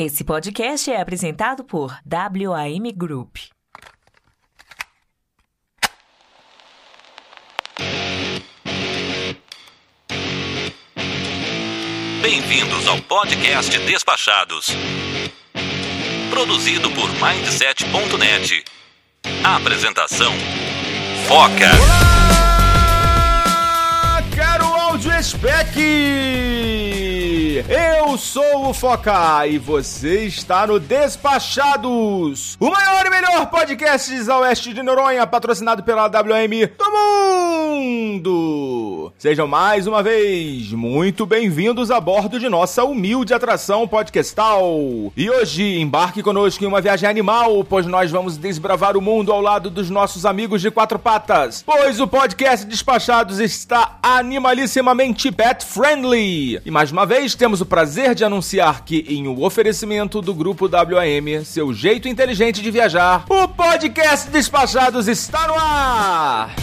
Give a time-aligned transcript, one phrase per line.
[0.00, 3.38] Esse podcast é apresentado por WAM Group.
[12.22, 14.66] Bem-vindos ao podcast Despachados.
[16.30, 18.64] Produzido por Mindset.net.
[19.42, 20.32] Apresentação:
[21.26, 21.72] Foca.
[24.04, 27.07] Olá, caro áudio spec!
[27.66, 34.38] Eu sou o Foca e você está no Despachados, o maior e melhor podcast a
[34.40, 39.12] oeste de Noronha, patrocinado pela WM do mundo.
[39.18, 44.78] Sejam mais uma vez muito bem-vindos a bordo de nossa humilde atração podcastal.
[45.16, 49.40] E hoje embarque conosco em uma viagem animal, pois nós vamos desbravar o mundo ao
[49.40, 56.60] lado dos nossos amigos de quatro patas, pois o podcast Despachados está animalissimamente pet friendly.
[56.64, 60.68] E mais uma vez temos o prazer de anunciar que, em um oferecimento do grupo
[60.68, 66.54] WAM, seu jeito inteligente de viajar, o podcast Despachados está no ar!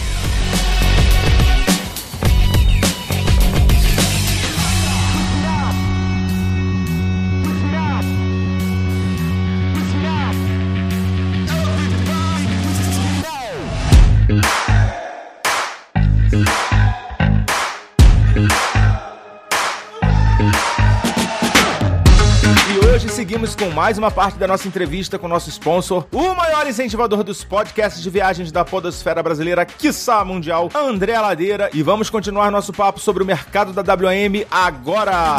[23.36, 27.22] Seguimos com mais uma parte da nossa entrevista com o nosso sponsor, o maior incentivador
[27.22, 32.72] dos podcasts de viagens da podosfera brasileira, quiçá mundial, André Ladeira, e vamos continuar nosso
[32.72, 35.36] papo sobre o mercado da WM agora.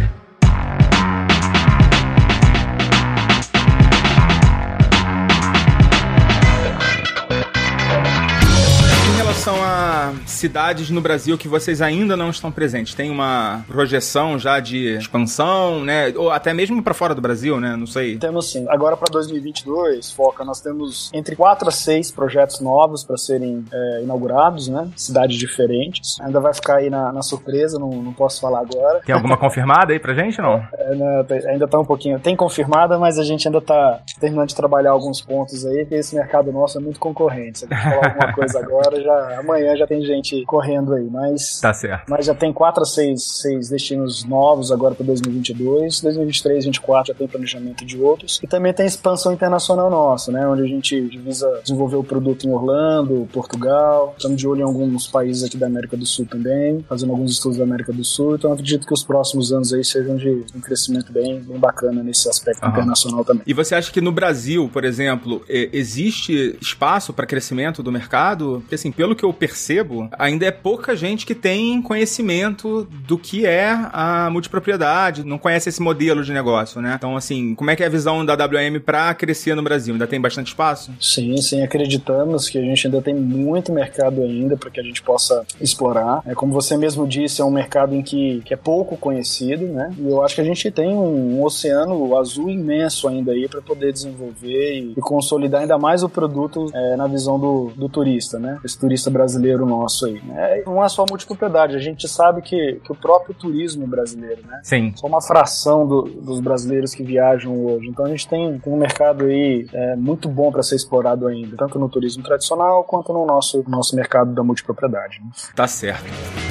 [10.41, 15.83] cidades no Brasil que vocês ainda não estão presentes, tem uma projeção já de expansão,
[15.83, 16.11] né?
[16.15, 17.75] Ou até mesmo para fora do Brasil, né?
[17.75, 18.17] Não sei.
[18.17, 18.65] Temos sim.
[18.67, 24.01] Agora para 2022, Foca, nós temos entre 4 a 6 projetos novos para serem é,
[24.03, 24.89] inaugurados, né?
[24.95, 26.19] Cidades diferentes.
[26.21, 29.01] Ainda vai ficar aí na, na surpresa, não, não posso falar agora.
[29.05, 30.55] Tem alguma confirmada aí pra gente, não?
[30.73, 32.19] É, né, tá- ainda tá um pouquinho.
[32.19, 36.15] Tem confirmada, mas a gente ainda tá terminando de trabalhar alguns pontos aí, porque esse
[36.15, 37.59] mercado nosso é muito concorrente.
[37.59, 41.07] Se a gente falar alguma coisa agora, já, amanhã já tem gente correndo aí.
[41.09, 42.09] Mas Tá certo.
[42.09, 46.01] Mas já tem 4 a 6, seis destinos novos agora para 2022.
[46.01, 48.39] 2023, 2024 já tem planejamento de outros.
[48.41, 50.47] E também tem expansão internacional nossa, né?
[50.47, 54.13] Onde a gente visa desenvolver o produto em Orlando, Portugal.
[54.17, 57.57] Estamos de olho em alguns países aqui da América do Sul também, fazendo alguns estudos
[57.57, 58.35] da América do Sul.
[58.35, 62.29] Então acredito que os próximos anos aí sejam de um crescimento bem, bem bacana nesse
[62.29, 62.73] aspecto Aham.
[62.73, 63.43] internacional também.
[63.45, 68.59] E você acha que no Brasil, por exemplo, eh, existe espaço para crescimento do mercado?
[68.61, 73.45] Porque, assim, pelo que eu percebo, ainda é pouca gente que tem conhecimento do que
[73.45, 76.93] é a multipropriedade, não conhece esse modelo de negócio, né?
[76.95, 79.95] Então, assim, como é que é a visão da WM para crescer no Brasil?
[79.95, 80.91] Ainda tem bastante espaço?
[81.01, 85.01] Sim, sim, acreditamos que a gente ainda tem muito mercado ainda para que a gente
[85.01, 86.21] possa explorar.
[86.25, 89.91] É como você mesmo disse, é um mercado em que, que é pouco conhecido, né?
[89.97, 93.61] E eu acho que a gente tem um, um oceano azul imenso ainda aí para
[93.61, 98.37] poder desenvolver e, e consolidar ainda mais o produto é, na visão do, do turista,
[98.37, 98.59] né?
[98.63, 100.10] Esse turista brasileiro nosso aí.
[100.23, 100.63] Né?
[100.65, 104.59] Não é só multipropriedade, a gente sabe que, que o próprio turismo brasileiro, né?
[104.63, 104.93] Sim.
[104.95, 107.87] só uma fração do- dos brasileiros que viajam hoje.
[107.87, 111.55] Então a gente tem, tem um mercado aí é, muito bom para ser explorado ainda,
[111.57, 115.19] tanto no turismo tradicional quanto no nosso, nosso mercado da multipropriedade.
[115.23, 115.29] né?
[115.55, 116.50] Tá certo.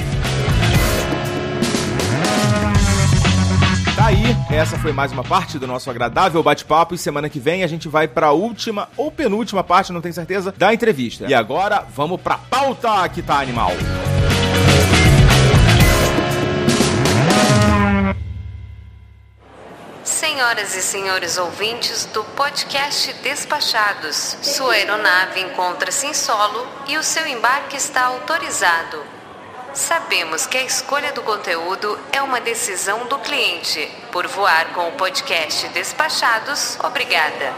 [4.01, 7.63] Tá aí, essa foi mais uma parte do nosso agradável bate-papo e semana que vem
[7.63, 11.27] a gente vai pra última ou penúltima parte, não tenho certeza, da entrevista.
[11.27, 13.69] E agora vamos pra pauta que tá animal.
[20.03, 27.27] Senhoras e senhores ouvintes do podcast Despachados, sua aeronave encontra-se em solo e o seu
[27.27, 29.20] embarque está autorizado.
[29.73, 33.89] Sabemos que a escolha do conteúdo é uma decisão do cliente.
[34.11, 37.53] Por voar com o podcast Despachados, obrigada.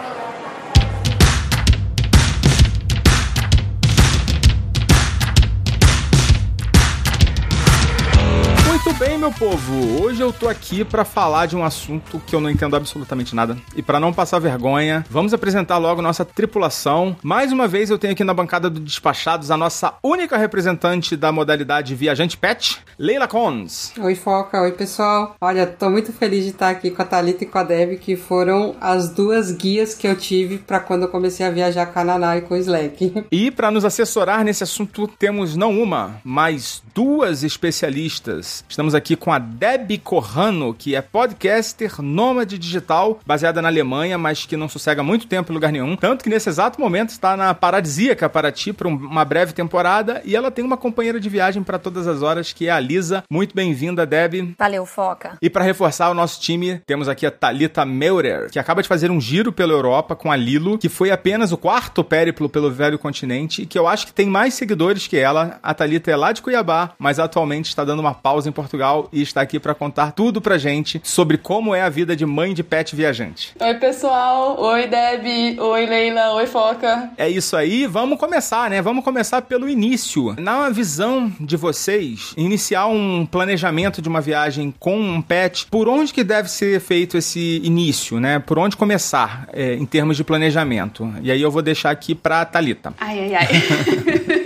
[8.67, 10.01] Muito bem, meu povo.
[10.01, 13.57] Hoje eu tô aqui pra falar de um assunto que eu não entendo absolutamente nada.
[13.75, 17.13] E pra não passar vergonha, vamos apresentar logo nossa tripulação.
[17.21, 21.33] Mais uma vez eu tenho aqui na bancada do Despachados a nossa única representante da
[21.33, 23.91] modalidade viajante pet, Leila Cons.
[23.99, 24.61] Oi, Foca.
[24.61, 25.35] Oi, pessoal.
[25.41, 28.15] Olha, tô muito feliz de estar aqui com a Thalita e com a Deb, que
[28.15, 32.03] foram as duas guias que eu tive pra quando eu comecei a viajar com a
[32.05, 33.25] Naná e com o Slack.
[33.33, 38.63] E pra nos assessorar nesse assunto, temos não uma, mas duas especialistas.
[38.69, 44.45] Estamos aqui com a Debbie Corrano, que é podcaster nômade digital, baseada na Alemanha, mas
[44.45, 45.95] que não sossega muito tempo em lugar nenhum.
[45.95, 50.51] Tanto que nesse exato momento está na paradisíaca Paraty por uma breve temporada e ela
[50.51, 53.23] tem uma companheira de viagem para todas as horas, que é a Lisa.
[53.29, 54.53] Muito bem-vinda, Debbie.
[54.57, 55.37] Valeu, Foca.
[55.41, 59.09] E para reforçar o nosso time, temos aqui a Talita Meurer, que acaba de fazer
[59.11, 62.99] um giro pela Europa com a Lilo, que foi apenas o quarto périplo pelo velho
[62.99, 65.59] continente e que eu acho que tem mais seguidores que ela.
[65.63, 68.72] A Talita é lá de Cuiabá, mas atualmente está dando uma pausa em Portugal
[69.11, 72.53] e está aqui para contar tudo pra gente sobre como é a vida de mãe
[72.53, 73.53] de pet viajante.
[73.59, 74.59] Oi, pessoal.
[74.59, 75.59] Oi, Deb.
[75.59, 76.33] Oi, Leila.
[76.33, 77.11] Oi, Foca.
[77.17, 78.81] É isso aí, vamos começar, né?
[78.81, 80.35] Vamos começar pelo início.
[80.39, 86.13] Na visão de vocês, iniciar um planejamento de uma viagem com um pet, por onde
[86.13, 88.39] que deve ser feito esse início, né?
[88.39, 91.13] Por onde começar é, em termos de planejamento?
[91.21, 92.93] E aí eu vou deixar aqui pra Talita.
[92.99, 94.39] Ai, ai, ai.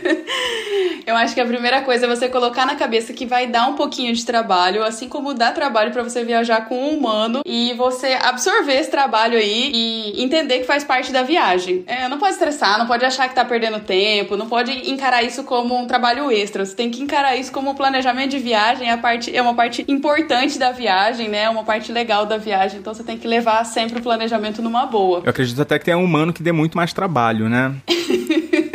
[1.08, 3.76] Eu acho que a primeira coisa é você colocar na cabeça que vai dar um
[3.76, 8.18] pouquinho de trabalho, assim como dá trabalho para você viajar com um humano e você
[8.22, 11.86] absorver esse trabalho aí e entender que faz parte da viagem.
[11.88, 15.46] É, não pode estressar, não pode achar que tá perdendo tempo, não pode encarar isso
[15.46, 16.66] como um trabalho extra.
[16.66, 19.86] Você tem que encarar isso como um planejamento de viagem, a parte é uma parte
[19.88, 21.44] importante da viagem, né?
[21.44, 22.82] É uma parte legal da viagem.
[22.82, 25.22] Então você tem que levar sempre o planejamento numa boa.
[25.24, 27.74] Eu acredito até que tem um humano que dê muito mais trabalho, né?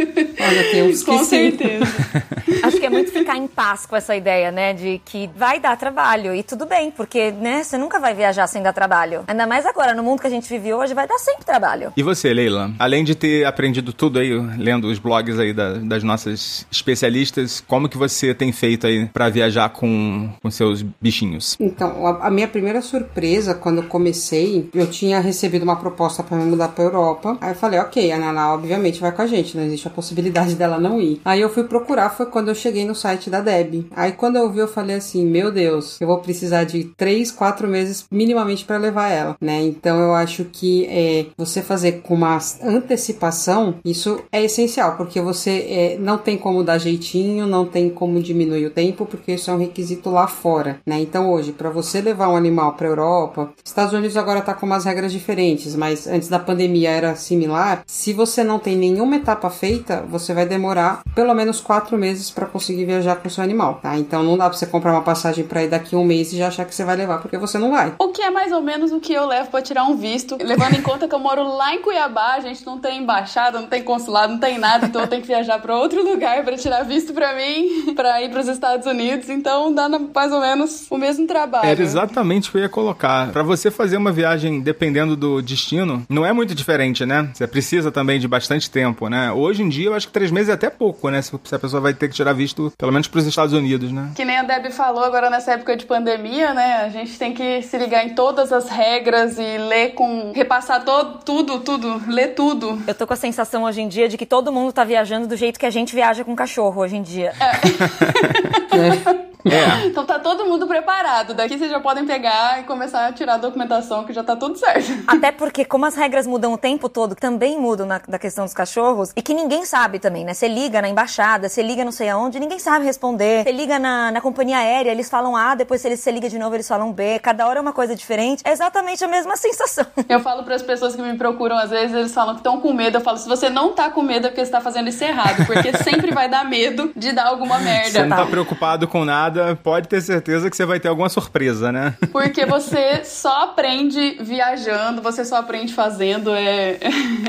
[0.48, 1.24] Olha, tem uns que Com sim.
[1.24, 1.84] certeza.
[2.62, 4.72] Acho que é muito ficar em paz com essa ideia, né?
[4.72, 6.34] De que vai dar trabalho.
[6.34, 9.24] E tudo bem, porque, né, você nunca vai viajar sem dar trabalho.
[9.26, 11.92] Ainda mais agora, no mundo que a gente vive hoje, vai dar sempre trabalho.
[11.96, 12.70] E você, Leila?
[12.78, 17.88] Além de ter aprendido tudo aí, lendo os blogs aí da- das nossas especialistas, como
[17.88, 21.56] que você tem feito aí pra viajar com, com seus bichinhos?
[21.58, 26.36] Então, a, a minha primeira surpresa, quando eu comecei, eu tinha recebido uma proposta pra
[26.36, 27.36] me mudar pra Europa.
[27.40, 30.54] Aí eu falei, ok, a Naná obviamente vai com a gente, não existe a possibilidade
[30.56, 31.20] dela não ir.
[31.24, 33.86] Aí eu fui procurar, foi quando eu cheguei no site da Deb.
[33.94, 37.68] Aí quando eu vi, eu falei assim, meu Deus, eu vou precisar de três, quatro
[37.68, 39.62] meses minimamente pra levar ela, né?
[39.62, 45.50] Então eu acho que é, você fazer com uma antecipação, isso é essencial, porque você
[45.50, 49.54] é, não tem como dar jeitinho, não tem como diminuir o tempo, porque isso é
[49.54, 51.00] um requisito lá fora, né?
[51.00, 54.84] Então hoje, para você levar um animal para Europa, Estados Unidos agora tá com umas
[54.84, 57.82] regras diferentes, mas antes da pandemia era similar.
[57.86, 62.46] Se você não tem nenhuma etapa feita, você vai demorar pelo menos quatro meses para
[62.46, 63.96] conseguir viajar com seu animal, tá?
[63.96, 66.36] Então não dá pra você comprar uma passagem para ir daqui a um mês e
[66.36, 67.94] já achar que você vai levar, porque você não vai.
[67.98, 70.74] O que é mais ou menos o que eu levo pra tirar um visto, levando
[70.74, 73.82] em conta que eu moro lá em Cuiabá, a gente não tem embaixada, não tem
[73.82, 77.12] consulado, não tem nada, então eu tenho que viajar pra outro lugar pra tirar visto
[77.12, 81.66] pra mim, pra ir pros Estados Unidos, então dá mais ou menos o mesmo trabalho.
[81.66, 83.30] Era exatamente o que eu ia colocar.
[83.32, 87.30] Pra você fazer uma viagem dependendo do destino, não é muito diferente, né?
[87.32, 89.32] Você precisa também de bastante tempo, né?
[89.32, 91.22] Hoje em dia, eu acho que três meses é até pouco, né?
[91.22, 94.10] Se a pessoa vai ter que tirar visto, pelo menos pros Estados Unidos, né?
[94.14, 96.84] Que nem a Deb falou agora nessa época de pandemia, né?
[96.84, 100.32] A gente tem que se ligar em todas as regras e ler com.
[100.34, 102.82] repassar todo, tudo, tudo, ler tudo.
[102.86, 105.36] Eu tô com a sensação hoje em dia de que todo mundo tá viajando do
[105.36, 107.32] jeito que a gente viaja com cachorro hoje em dia.
[107.40, 109.22] É.
[109.86, 111.34] Então tá todo mundo preparado.
[111.34, 114.56] Daqui vocês já podem pegar e começar a tirar a documentação que já tá tudo
[114.58, 114.90] certo.
[115.06, 118.54] Até porque, como as regras mudam o tempo todo, também mudam na, da questão dos
[118.54, 120.34] cachorros, e que ninguém sabe também, né?
[120.34, 123.44] Você liga na embaixada, você liga não sei aonde, ninguém sabe responder.
[123.44, 126.38] Você liga na, na companhia aérea, eles falam A, depois se eles- você liga de
[126.38, 127.18] novo, eles falam B.
[127.18, 128.42] Cada hora é uma coisa diferente.
[128.44, 129.86] É exatamente a mesma sensação.
[130.08, 132.72] Eu falo para as pessoas que me procuram, às vezes eles falam que estão com
[132.72, 132.96] medo.
[132.98, 135.46] Eu falo, se você não tá com medo é porque você tá fazendo isso errado.
[135.46, 138.06] Porque sempre vai dar medo de dar alguma Você merda.
[138.06, 139.31] não tá preocupado com nada,
[139.62, 141.94] pode ter certeza que você vai ter alguma surpresa, né?
[142.12, 146.32] Porque você só aprende viajando, você só aprende fazendo.
[146.34, 146.78] É...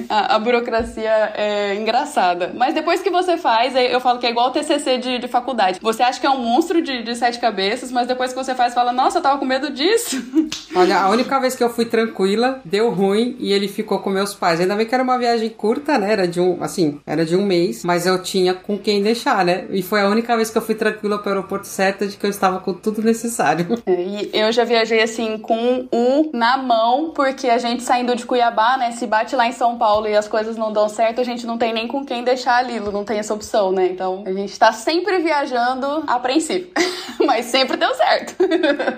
[0.10, 2.52] A, a burocracia é engraçada.
[2.56, 5.28] Mas depois que você faz, é- eu falo que é igual o TCC de, de
[5.28, 5.80] faculdade.
[5.82, 8.74] Você acha que é um monstro de, de sete cabeças, mas depois que você faz,
[8.74, 10.22] fala, nossa, eu tava com medo disso.
[10.76, 14.34] Olha, a única vez que eu fui tranquila, deu ruim e ele ficou com meus
[14.34, 14.60] pais.
[14.60, 16.12] Ainda bem que era uma viagem curta, né?
[16.12, 19.66] Era de um, assim, era de um mês, mas eu tinha com quem deixar, né?
[19.70, 22.30] E foi a única vez que eu fui tranquila pro aeroporto certa de que eu
[22.30, 23.82] estava com tudo necessário.
[23.86, 28.26] É, E eu já viajei assim com o na mão, porque a gente saindo de
[28.26, 28.92] Cuiabá, né?
[28.92, 31.58] Se bate lá em São Paulo e as coisas não dão certo, a gente não
[31.58, 33.88] tem nem com quem deixar a Lilo, não tem essa opção, né?
[33.88, 36.72] Então a gente tá sempre viajando a princípio.
[37.26, 38.36] Mas sempre deu certo.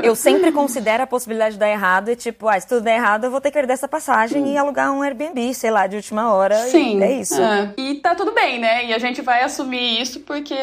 [0.01, 3.25] Eu sempre considero a possibilidade de dar errado e, tipo, ah, se tudo der errado,
[3.25, 6.33] eu vou ter que perder essa passagem e alugar um Airbnb, sei lá, de última
[6.33, 6.55] hora.
[6.55, 6.99] Sim.
[6.99, 7.41] E é isso.
[7.77, 8.85] E tá tudo bem, né?
[8.85, 10.55] E a gente vai assumir isso porque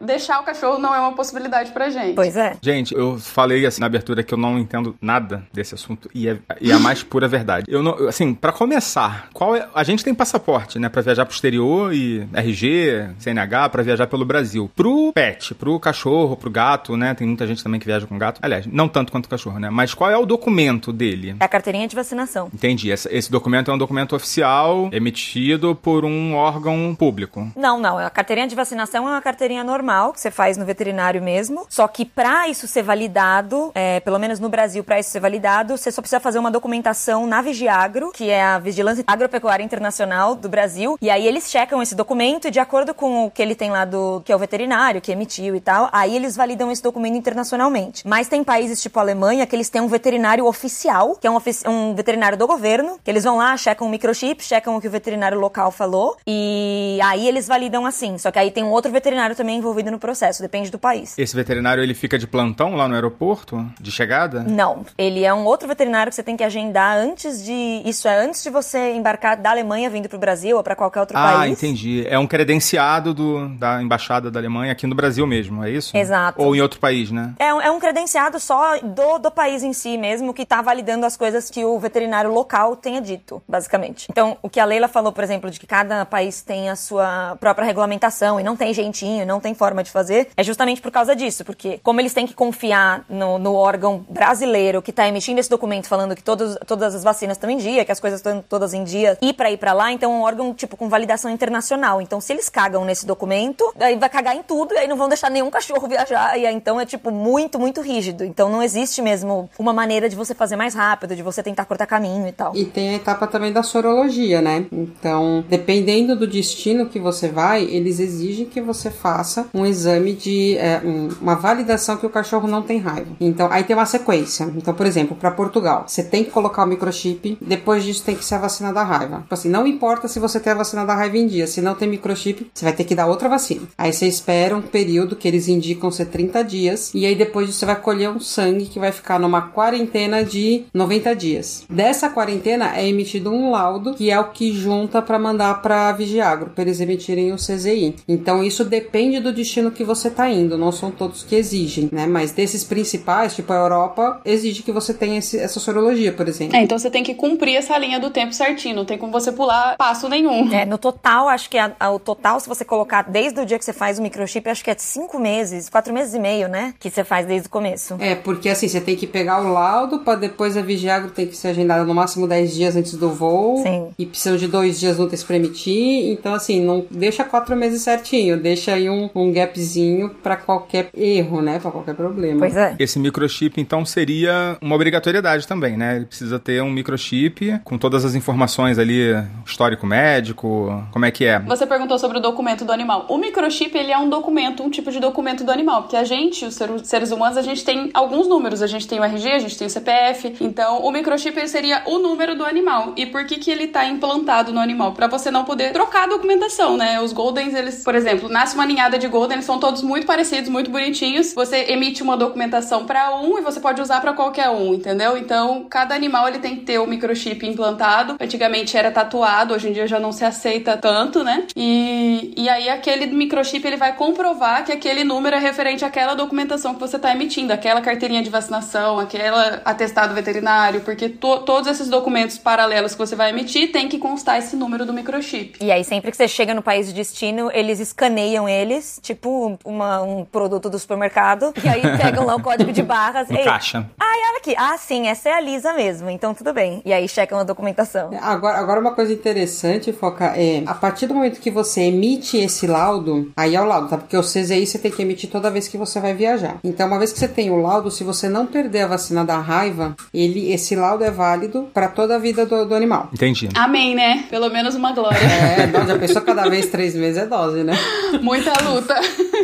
[0.00, 2.14] deixar o cachorro não é uma possibilidade novidade pra gente.
[2.14, 2.56] Pois é.
[2.60, 6.38] Gente, eu falei assim na abertura que eu não entendo nada desse assunto e é,
[6.60, 7.66] e é a mais pura verdade.
[7.68, 11.34] Eu não, assim, pra começar, qual é, a gente tem passaporte, né, Pra viajar pro
[11.34, 14.70] exterior e RG, CNH pra viajar pelo Brasil.
[14.74, 17.14] Pro pet, pro cachorro, pro gato, né?
[17.14, 18.40] Tem muita gente também que viaja com gato.
[18.42, 19.70] Aliás, não tanto quanto o cachorro, né?
[19.70, 21.36] Mas qual é o documento dele?
[21.38, 22.50] É a carteirinha de vacinação.
[22.52, 22.90] Entendi.
[22.90, 27.50] Esse, esse documento é um documento oficial emitido por um órgão público.
[27.56, 27.98] Não, não.
[27.98, 31.49] A carteirinha de vacinação é uma carteirinha normal que você faz no veterinário mesmo.
[31.68, 35.76] Só que pra isso ser validado, é, pelo menos no Brasil, pra isso ser validado,
[35.76, 40.48] você só precisa fazer uma documentação na Vigiagro, que é a Vigilância Agropecuária Internacional do
[40.48, 40.96] Brasil.
[41.00, 43.84] E aí eles checam esse documento e de acordo com o que ele tem lá
[43.84, 48.06] do que é o veterinário que emitiu e tal, aí eles validam esse documento internacionalmente.
[48.06, 51.36] Mas tem países tipo a Alemanha que eles têm um veterinário oficial, que é um,
[51.36, 54.88] ofici- um veterinário do governo, que eles vão lá, checam o microchip, checam o que
[54.88, 58.18] o veterinário local falou e aí eles validam assim.
[58.18, 61.18] Só que aí tem um outro veterinário também envolvido no processo, depende do país.
[61.18, 63.64] Esse veterinário, ele fica de plantão lá no aeroporto?
[63.80, 64.40] De chegada?
[64.46, 67.82] Não, ele é um outro veterinário que você tem que agendar antes de.
[67.84, 71.16] Isso é antes de você embarcar da Alemanha vindo pro Brasil ou pra qualquer outro
[71.16, 71.52] Ah, país.
[71.52, 72.04] entendi.
[72.08, 75.96] É um credenciado do, da embaixada da Alemanha aqui no Brasil mesmo, é isso?
[75.96, 76.40] Exato.
[76.42, 77.34] Ou em outro país, né?
[77.38, 81.06] É um, é um credenciado só do, do país em si mesmo, que tá validando
[81.06, 84.06] as coisas que o veterinário local tenha dito, basicamente.
[84.10, 87.36] Então, o que a Leila falou, por exemplo, de que cada país tem a sua
[87.40, 91.14] própria regulamentação e não tem jeitinho, não tem forma de fazer, é justamente por causa
[91.20, 95.50] disso, porque como eles têm que confiar no, no órgão brasileiro que tá emitindo esse
[95.50, 98.72] documento falando que todos, todas as vacinas estão em dia, que as coisas estão todas
[98.74, 102.00] em dia, e pra ir pra lá, então é um órgão, tipo, com validação internacional.
[102.00, 105.08] Então, se eles cagam nesse documento, aí vai cagar em tudo, e aí não vão
[105.08, 108.24] deixar nenhum cachorro viajar, e aí então é, tipo, muito, muito rígido.
[108.24, 111.86] Então, não existe mesmo uma maneira de você fazer mais rápido, de você tentar cortar
[111.86, 112.56] caminho e tal.
[112.56, 114.66] E tem a etapa também da sorologia, né?
[114.72, 120.56] Então, dependendo do destino que você vai, eles exigem que você faça um exame de
[120.56, 123.10] é, um- uma validação que o cachorro não tem raiva.
[123.20, 124.44] Então, aí tem uma sequência.
[124.56, 128.24] Então, por exemplo, para Portugal, você tem que colocar o microchip, depois disso tem que
[128.24, 129.20] ser a vacina da raiva.
[129.20, 131.74] Tipo assim, não importa se você tem a vacina da raiva em dia, se não
[131.74, 133.62] tem microchip, você vai ter que dar outra vacina.
[133.76, 137.60] Aí você espera um período que eles indicam ser 30 dias, e aí depois disso
[137.60, 141.64] você vai colher um sangue que vai ficar numa quarentena de 90 dias.
[141.68, 146.50] Dessa quarentena é emitido um laudo, que é o que junta para mandar para Vigiagro,
[146.50, 147.96] para eles emitirem o CZI.
[148.08, 152.06] Então isso depende do destino que você tá indo, não são todos que exigem, né?
[152.06, 156.54] Mas desses principais, tipo a Europa, exige que você tenha esse- essa sorologia, por exemplo.
[156.54, 159.32] É, então você tem que cumprir essa linha do tempo certinho, não tem como você
[159.32, 160.52] pular passo nenhum.
[160.52, 163.58] É, no total, acho que a- a- o total, se você colocar desde o dia
[163.58, 166.74] que você faz o microchip, acho que é cinco meses, quatro meses e meio, né?
[166.78, 167.96] Que você faz desde o começo.
[167.98, 171.36] É, porque assim, você tem que pegar o laudo para depois a Vigiagro tem que
[171.36, 173.62] ser agendada no máximo 10 dias antes do voo.
[173.62, 173.88] Sim.
[173.98, 176.10] E precisam de dois dias úteis para emitir.
[176.12, 178.36] Então, assim, não deixa quatro meses certinho.
[178.38, 181.58] Deixa aí um, um gapzinho para qualquer erro, né?
[181.58, 182.40] Para qualquer problema.
[182.40, 182.74] Pois é.
[182.78, 185.96] Esse microchip, então, seria uma obrigatoriedade também, né?
[185.96, 189.10] Ele precisa ter um microchip com todas as informações ali,
[189.46, 191.38] histórico médico, como é que é?
[191.40, 193.06] Você perguntou sobre o documento do animal.
[193.08, 196.44] O microchip, ele é um documento, um tipo de documento do animal, porque a gente,
[196.44, 198.62] os ser- seres humanos, a gente tem alguns números.
[198.62, 200.36] A gente tem o RG, a gente tem o CPF.
[200.40, 202.92] Então, o microchip ele seria o número do animal.
[202.96, 204.92] E por que que ele tá implantado no animal?
[204.92, 207.00] Pra você não poder trocar a documentação, né?
[207.00, 210.48] Os Goldens, eles, por exemplo, nasce uma ninhada de Golden, eles são todos muito parecidos,
[210.48, 211.34] muito bonitinhos.
[211.34, 215.16] Você emite uma documentação pra um e você pode usar pra qualquer um, entendeu?
[215.16, 218.16] Então, cada animal ele tem que ter o microchip implantado.
[218.18, 221.46] Antigamente era tatuado, hoje em dia já não se aceita tanto, né?
[221.54, 226.74] E, e aí aquele microchip ele vai comprovar que aquele número é referente àquela documentação
[226.74, 231.88] que você está emitindo, aquela carteirinha de vacinação, aquela atestado veterinário, porque to- todos esses
[231.88, 235.58] documentos paralelos que você vai emitir tem que constar esse número do microchip.
[235.62, 240.02] E aí, sempre que você chega no país de destino, eles escaneiam eles, tipo uma-
[240.02, 243.28] um produto do supermercado, e aí pegam lá o código de barras.
[243.28, 243.86] No Ei, caixa.
[243.98, 244.54] Ai, olha aqui.
[244.56, 246.80] Ah, sim, essa é a Lisa mesmo, então tudo bem.
[246.84, 248.10] E aí checam a documentação.
[248.20, 252.66] Agora, agora uma coisa interessante, Foca, é a partir do momento que você emite esse
[252.66, 253.98] laudo, aí é o laudo, tá?
[253.98, 256.56] Porque o CZI você tem que emitir toda vez que você vai viajar.
[256.62, 259.38] Então, uma vez que você tem o laudo, se você não perder a vacina da
[259.38, 263.08] raiva, ele, esse laudo é válido para toda a vida do, do animal.
[263.12, 263.48] Entendi.
[263.54, 264.24] Amém, né?
[264.30, 265.18] Pelo menos uma glória.
[265.18, 267.74] É, dose, a pessoa cada vez três meses é dose, né?
[268.22, 268.94] Muita luta.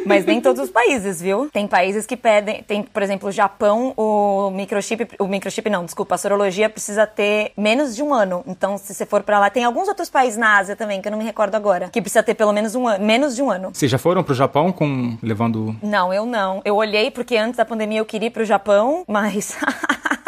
[0.04, 1.49] Mas nem todos os países, viu?
[1.52, 6.14] Tem países que pedem, tem, por exemplo, o Japão, o microchip, o microchip não, desculpa,
[6.14, 8.42] a sorologia precisa ter menos de um ano.
[8.46, 11.12] Então, se você for pra lá, tem alguns outros países na Ásia também, que eu
[11.12, 13.70] não me recordo agora, que precisa ter pelo menos um ano, menos de um ano.
[13.73, 16.61] Vocês já foram pro Japão com levando Não, eu não.
[16.64, 19.56] Eu olhei porque antes da pandemia eu queria ir pro Japão, mas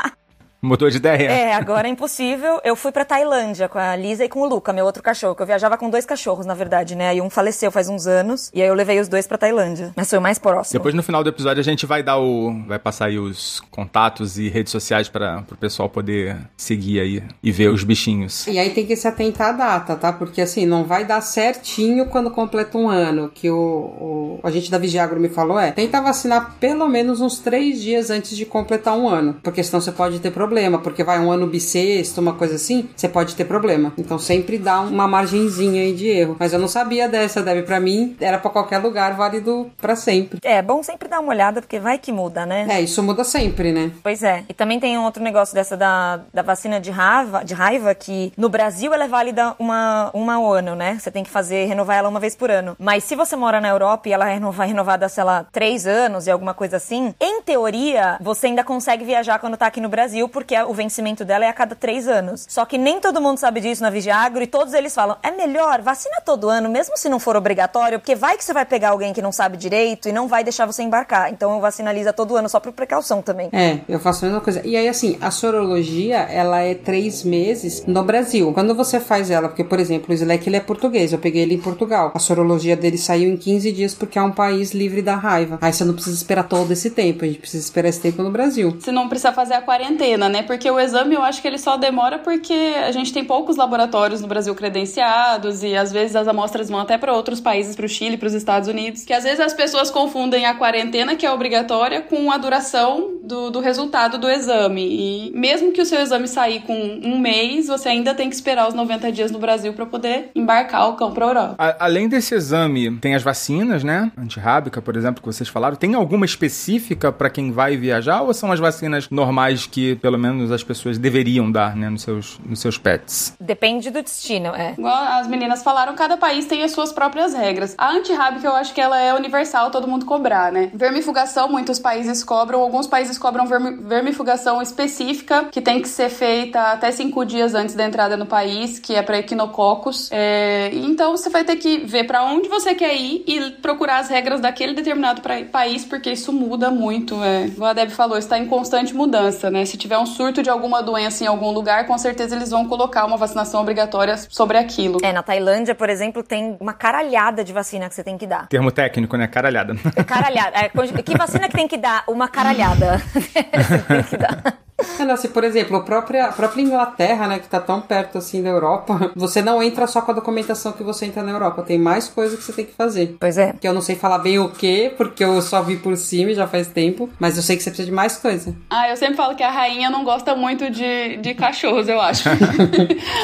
[0.61, 1.29] Mudou de ideia?
[1.31, 2.61] É, agora é impossível.
[2.65, 5.43] Eu fui pra Tailândia com a Lisa e com o Luca, meu outro cachorro, que
[5.43, 7.09] eu viajava com dois cachorros, na verdade, né?
[7.09, 9.93] Aí um faleceu faz uns anos, e aí eu levei os dois pra Tailândia.
[9.95, 10.79] Mas foi o mais próximo.
[10.79, 12.53] Depois no final do episódio a gente vai dar o.
[12.67, 17.53] Vai passar aí os contatos e redes sociais para o pessoal poder seguir aí e
[17.53, 18.47] ver os bichinhos.
[18.49, 20.13] E aí tem que se atentar à data, tá?
[20.13, 23.31] Porque assim, não vai dar certinho quando completa um ano.
[23.33, 27.81] Que o, o agente da Vigiagro me falou é: tenta vacinar pelo menos uns três
[27.81, 29.37] dias antes de completar um ano.
[29.43, 30.79] Porque senão você pode ter problema.
[30.79, 33.93] Porque vai um ano bissexto, uma coisa assim, você pode ter problema.
[33.99, 36.37] Então sempre dá uma margenzinha aí de erro.
[36.39, 37.65] Mas eu não sabia dessa, Deb.
[37.67, 40.39] Pra mim, era pra qualquer lugar, válido pra sempre.
[40.43, 42.67] É, bom sempre dar uma olhada, porque vai que muda, né?
[42.71, 43.91] É, isso muda sempre, né?
[44.03, 44.45] Pois é.
[44.49, 48.33] E também tem um outro negócio dessa da, da vacina de raiva, de raiva, que
[48.37, 50.97] no Brasil ela é válida uma, uma ao ano, né?
[50.99, 52.75] Você tem que fazer, renovar ela uma vez por ano.
[52.79, 56.27] Mas se você mora na Europa e ela é renova- renovada, sei lá, três anos
[56.27, 60.29] e alguma coisa assim, em teoria, você ainda consegue viajar quando tá aqui no Brasil,
[60.39, 62.47] porque o vencimento dela é a cada três anos.
[62.49, 65.83] Só que nem todo mundo sabe disso na Vigiagro e todos eles falam, é melhor,
[65.83, 69.13] vacina todo ano, mesmo se não for obrigatório, porque vai que você vai pegar alguém
[69.13, 71.33] que não sabe direito e não vai deixar você embarcar.
[71.33, 73.49] Então eu vacinaliza todo ano só por precaução também.
[73.53, 74.65] É, eu faço a mesma coisa.
[74.65, 78.53] E aí, assim, a sorologia, ela é três meses no Brasil.
[78.53, 81.55] Quando você faz ela, porque, por exemplo, o Slack, ele é português, eu peguei ele
[81.55, 82.13] em Portugal.
[82.15, 85.59] A sorologia dele saiu em 15 dias porque é um país livre da raiva.
[85.61, 88.31] Aí você não precisa esperar todo esse tempo, a gente precisa esperar esse tempo no
[88.31, 88.77] Brasil.
[88.79, 90.43] Você não precisa fazer a quarentena, né?
[90.43, 94.21] Porque o exame eu acho que ele só demora porque a gente tem poucos laboratórios
[94.21, 97.89] no Brasil credenciados e às vezes as amostras vão até para outros países, para o
[97.89, 99.05] Chile, para os Estados Unidos.
[99.05, 103.51] Que às vezes as pessoas confundem a quarentena, que é obrigatória, com a duração do,
[103.51, 104.87] do resultado do exame.
[105.29, 108.69] E mesmo que o seu exame sair com um mês, você ainda tem que esperar
[108.69, 111.55] os 90 dias no Brasil para poder embarcar o cão para Europa.
[111.59, 114.11] A- além desse exame, tem as vacinas, né?
[114.17, 115.77] Antirrábica, por exemplo, que vocês falaram.
[115.77, 120.51] Tem alguma específica para quem vai viajar ou são as vacinas normais que pelo menos
[120.53, 123.35] as pessoas deveriam dar, né, nos seus, nos seus pets?
[123.41, 124.73] Depende do destino, é.
[124.73, 127.75] Igual as meninas falaram, cada país tem as suas próprias regras.
[127.79, 130.71] A antirrábica, eu acho que ela é universal, todo mundo cobrar, né?
[130.75, 132.61] Vermifugação, muitos países cobram.
[132.61, 137.75] Alguns países cobram vermi- vermifugação específica, que tem que ser feita até cinco dias antes
[137.75, 140.09] da entrada no país, que é para equinococos.
[140.13, 144.09] É, Então, você vai ter que ver para onde você quer ir e procurar as
[144.09, 145.21] regras daquele determinado
[145.51, 147.23] país, porque isso muda muito.
[147.23, 147.47] É.
[147.47, 149.65] Igual a Deb falou, está em constante mudança, né?
[149.65, 153.05] Se tiver um surto de alguma doença em algum lugar, com certeza eles vão colocar
[153.05, 154.99] uma vacinação obrigatória sobre aquilo.
[155.03, 158.49] É, na Tailândia, por exemplo, tem uma caralhada de vacina que você tem que dar.
[158.49, 159.27] Termo técnico, né?
[159.27, 159.75] Caralhada.
[160.07, 160.59] Caralhada.
[160.59, 160.69] É,
[161.03, 162.05] que vacina que tem que dar?
[162.09, 163.01] Uma caralhada.
[163.89, 164.68] tem que dar.
[164.99, 168.19] É, não, se, por exemplo, a própria, a própria Inglaterra, né, que tá tão perto
[168.19, 171.63] assim da Europa, você não entra só com a documentação que você entra na Europa.
[171.63, 173.17] Tem mais coisa que você tem que fazer.
[173.19, 173.55] Pois é.
[173.61, 176.47] Que eu não sei falar bem o que, porque eu só vi por cima já
[176.47, 178.55] faz tempo, mas eu sei que você precisa de mais coisa.
[178.71, 182.29] Ah, eu sempre falo que a rainha não gosta muito de, de cachorros, eu acho.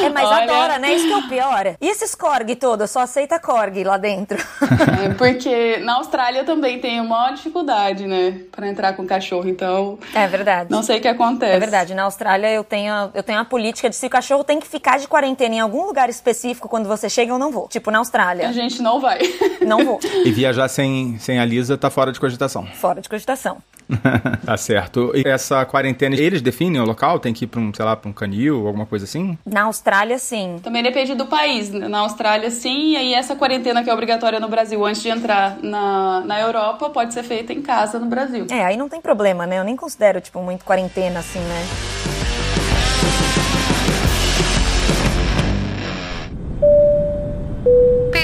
[0.04, 0.42] É, mas Olha.
[0.44, 0.92] adora, né?
[0.92, 1.76] Isso que é o pior.
[1.80, 2.90] E esses corgi todos?
[2.90, 4.38] Só aceita corgi lá dentro.
[5.04, 10.26] É, porque na Austrália também tem uma dificuldade, né, Pra entrar com cachorro, então É
[10.26, 10.70] verdade.
[10.70, 11.43] não sei o que acontece.
[11.46, 14.60] É verdade, na Austrália eu tenho, eu tenho uma política de se o cachorro tem
[14.60, 17.68] que ficar de quarentena em algum lugar específico quando você chega, eu não vou.
[17.68, 18.52] Tipo, na A Austrália.
[18.52, 19.18] gente não vai.
[19.66, 20.00] Não vou.
[20.24, 22.66] e viajar sem, sem a Lisa tá fora de cogitação.
[22.66, 23.58] Fora de cogitação.
[24.44, 25.12] tá certo.
[25.14, 27.18] E essa quarentena, eles definem o local?
[27.18, 29.38] Tem que ir pra um, sei lá, pra um canil, alguma coisa assim?
[29.44, 30.56] Na Austrália, sim.
[30.62, 31.70] Também depende do país.
[31.70, 31.88] né?
[31.88, 35.58] Na Austrália, sim, e aí essa quarentena que é obrigatória no Brasil antes de entrar
[35.62, 38.46] na, na Europa pode ser feita em casa no Brasil.
[38.50, 39.58] É, aí não tem problema, né?
[39.58, 42.13] Eu nem considero, tipo, muito quarentena assim, né?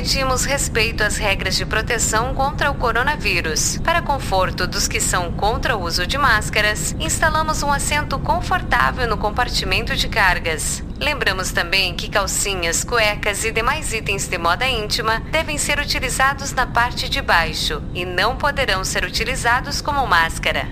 [0.01, 3.77] Pedimos respeito às regras de proteção contra o coronavírus.
[3.85, 9.19] Para conforto dos que são contra o uso de máscaras, instalamos um assento confortável no
[9.19, 10.83] compartimento de cargas.
[10.99, 16.67] Lembramos também que calcinhas, cuecas e demais itens de moda íntima devem ser utilizados na
[16.67, 20.67] parte de baixo e não poderão ser utilizados como máscara.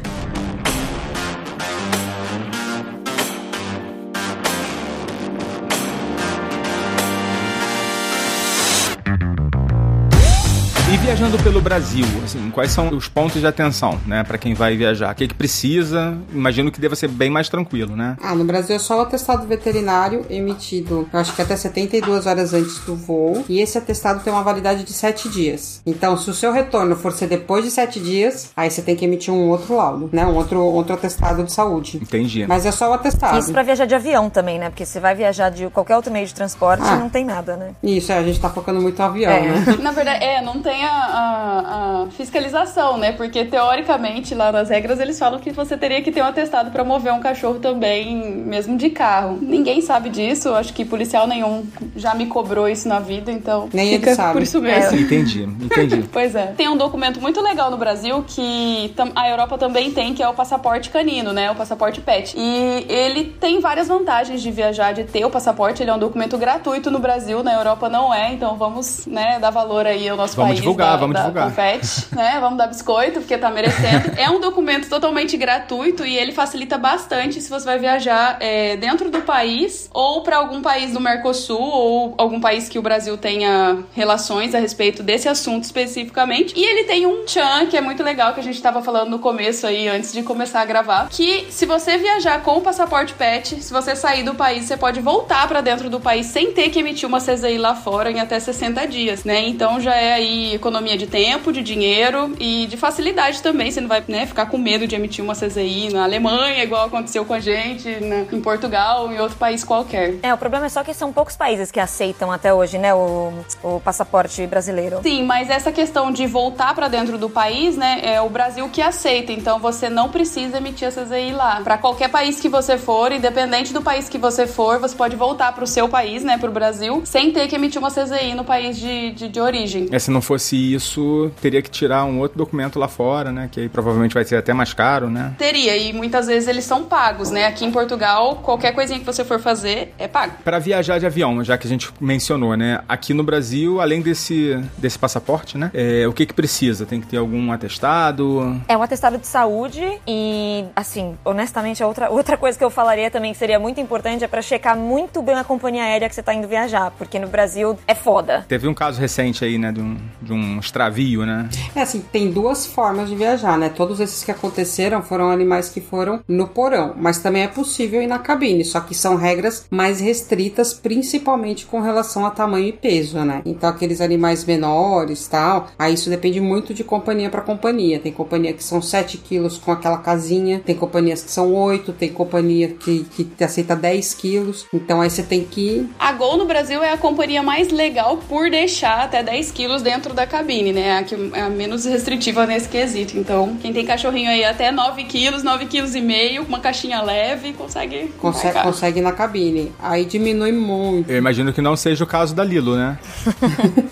[10.90, 14.74] E viajando pelo Brasil, assim, quais são os pontos de atenção, né, Pra quem vai
[14.74, 15.12] viajar?
[15.12, 16.16] O que, que precisa?
[16.32, 18.16] Imagino que deva ser bem mais tranquilo, né?
[18.22, 22.54] Ah, no Brasil é só o atestado veterinário emitido, eu acho que até 72 horas
[22.54, 23.44] antes do voo.
[23.50, 25.82] E esse atestado tem uma validade de 7 dias.
[25.84, 29.04] Então, se o seu retorno for ser depois de 7 dias, aí você tem que
[29.04, 30.24] emitir um outro laudo, né?
[30.24, 31.98] Um outro, outro atestado de saúde.
[32.00, 32.46] Entendi.
[32.48, 33.38] Mas é só o atestado.
[33.38, 34.70] Isso pra viajar de avião também, né?
[34.70, 36.96] Porque você vai viajar de qualquer outro meio de transporte Ah.
[36.96, 37.72] não tem nada, né?
[37.82, 39.40] Isso, é, a gente tá focando muito no avião, É.
[39.50, 39.64] né?
[39.82, 43.10] Na verdade, é, não tem tem a, a, a fiscalização, né?
[43.12, 46.84] Porque teoricamente lá nas regras eles falam que você teria que ter um atestado para
[46.84, 49.38] mover um cachorro também, mesmo de carro.
[49.42, 53.88] Ninguém sabe disso, acho que policial nenhum já me cobrou isso na vida, então Nem
[53.88, 54.32] ele fica sabe.
[54.34, 54.96] por isso mesmo.
[54.96, 55.00] É.
[55.00, 56.08] Entendi, entendi.
[56.12, 56.46] Pois é.
[56.56, 60.34] Tem um documento muito legal no Brasil que a Europa também tem, que é o
[60.34, 61.50] passaporte canino, né?
[61.50, 62.34] O passaporte pet.
[62.36, 65.82] E ele tem várias vantagens de viajar, de ter o passaporte.
[65.82, 68.32] Ele é um documento gratuito no Brasil, na Europa não é.
[68.32, 70.67] Então vamos, né, dar valor aí ao nosso Vamos país.
[70.68, 71.48] Divulgar, da, vamos da divulgar.
[71.48, 72.38] Confete, né?
[72.40, 74.12] Vamos dar biscoito, porque tá merecendo.
[74.16, 79.10] é um documento totalmente gratuito e ele facilita bastante se você vai viajar é, dentro
[79.10, 83.78] do país ou para algum país do Mercosul ou algum país que o Brasil tenha
[83.94, 86.54] relações a respeito desse assunto especificamente.
[86.56, 89.18] E ele tem um tchan que é muito legal que a gente tava falando no
[89.18, 93.62] começo aí antes de começar a gravar, que se você viajar com o passaporte PET,
[93.62, 96.78] se você sair do país, você pode voltar para dentro do país sem ter que
[96.78, 99.46] emitir uma CZI lá fora em até 60 dias, né?
[99.48, 103.70] Então já é aí economia de tempo, de dinheiro e de facilidade também.
[103.70, 107.24] Você não vai né, ficar com medo de emitir uma CZI na Alemanha, igual aconteceu
[107.24, 110.16] com a gente, né, em Portugal, em outro país qualquer.
[110.22, 113.32] É, o problema é só que são poucos países que aceitam até hoje, né, o,
[113.62, 115.00] o passaporte brasileiro.
[115.02, 118.82] Sim, mas essa questão de voltar pra dentro do país, né, é o Brasil que
[118.82, 119.32] aceita.
[119.32, 121.60] Então você não precisa emitir a CZI lá.
[121.62, 125.52] Pra qualquer país que você for, independente do país que você for, você pode voltar
[125.52, 129.10] pro seu país, né, pro Brasil, sem ter que emitir uma CZI no país de,
[129.12, 129.88] de, de origem.
[129.90, 133.48] É, se não fosse isso, teria que tirar um outro documento lá fora, né?
[133.50, 135.34] Que aí provavelmente vai ser até mais caro, né?
[135.38, 137.46] Teria, e muitas vezes eles são pagos, né?
[137.46, 140.34] Aqui em Portugal, qualquer coisinha que você for fazer é pago.
[140.44, 142.80] Para viajar de avião, já que a gente mencionou, né?
[142.88, 145.70] Aqui no Brasil, além desse, desse passaporte, né?
[145.74, 146.86] É, o que que precisa?
[146.86, 148.60] Tem que ter algum atestado?
[148.68, 153.10] É um atestado de saúde e, assim, honestamente, a outra, outra coisa que eu falaria
[153.10, 156.22] também que seria muito importante é pra checar muito bem a companhia aérea que você
[156.22, 158.44] tá indo viajar, porque no Brasil é foda.
[158.48, 159.72] Teve um caso recente aí, né?
[159.72, 161.48] De um, de um extravio, né?
[161.74, 163.68] É assim, tem duas formas de viajar, né?
[163.68, 168.06] Todos esses que aconteceram foram animais que foram no porão, mas também é possível ir
[168.06, 173.18] na cabine, só que são regras mais restritas, principalmente com relação a tamanho e peso,
[173.24, 173.42] né?
[173.44, 177.98] Então aqueles animais menores, tal, aí isso depende muito de companhia para companhia.
[177.98, 182.10] Tem companhia que são 7 quilos com aquela casinha, tem companhias que são 8, tem
[182.10, 184.66] companhia que, que aceita 10 quilos.
[184.72, 188.50] Então aí você tem que A Gol no Brasil é a companhia mais legal por
[188.50, 190.98] deixar até 10 quilos dentro da cabine, né?
[190.98, 193.18] A que é a menos restritiva nesse quesito.
[193.18, 197.02] Então, quem tem cachorrinho aí até 9 quilos, 9 quilos e meio, com uma caixinha
[197.02, 198.12] leve, consegue.
[198.18, 198.64] consegue, embarcar.
[198.64, 199.72] consegue na cabine.
[199.78, 201.10] Aí diminui muito.
[201.10, 202.98] Eu imagino que não seja o caso da Lilo, né?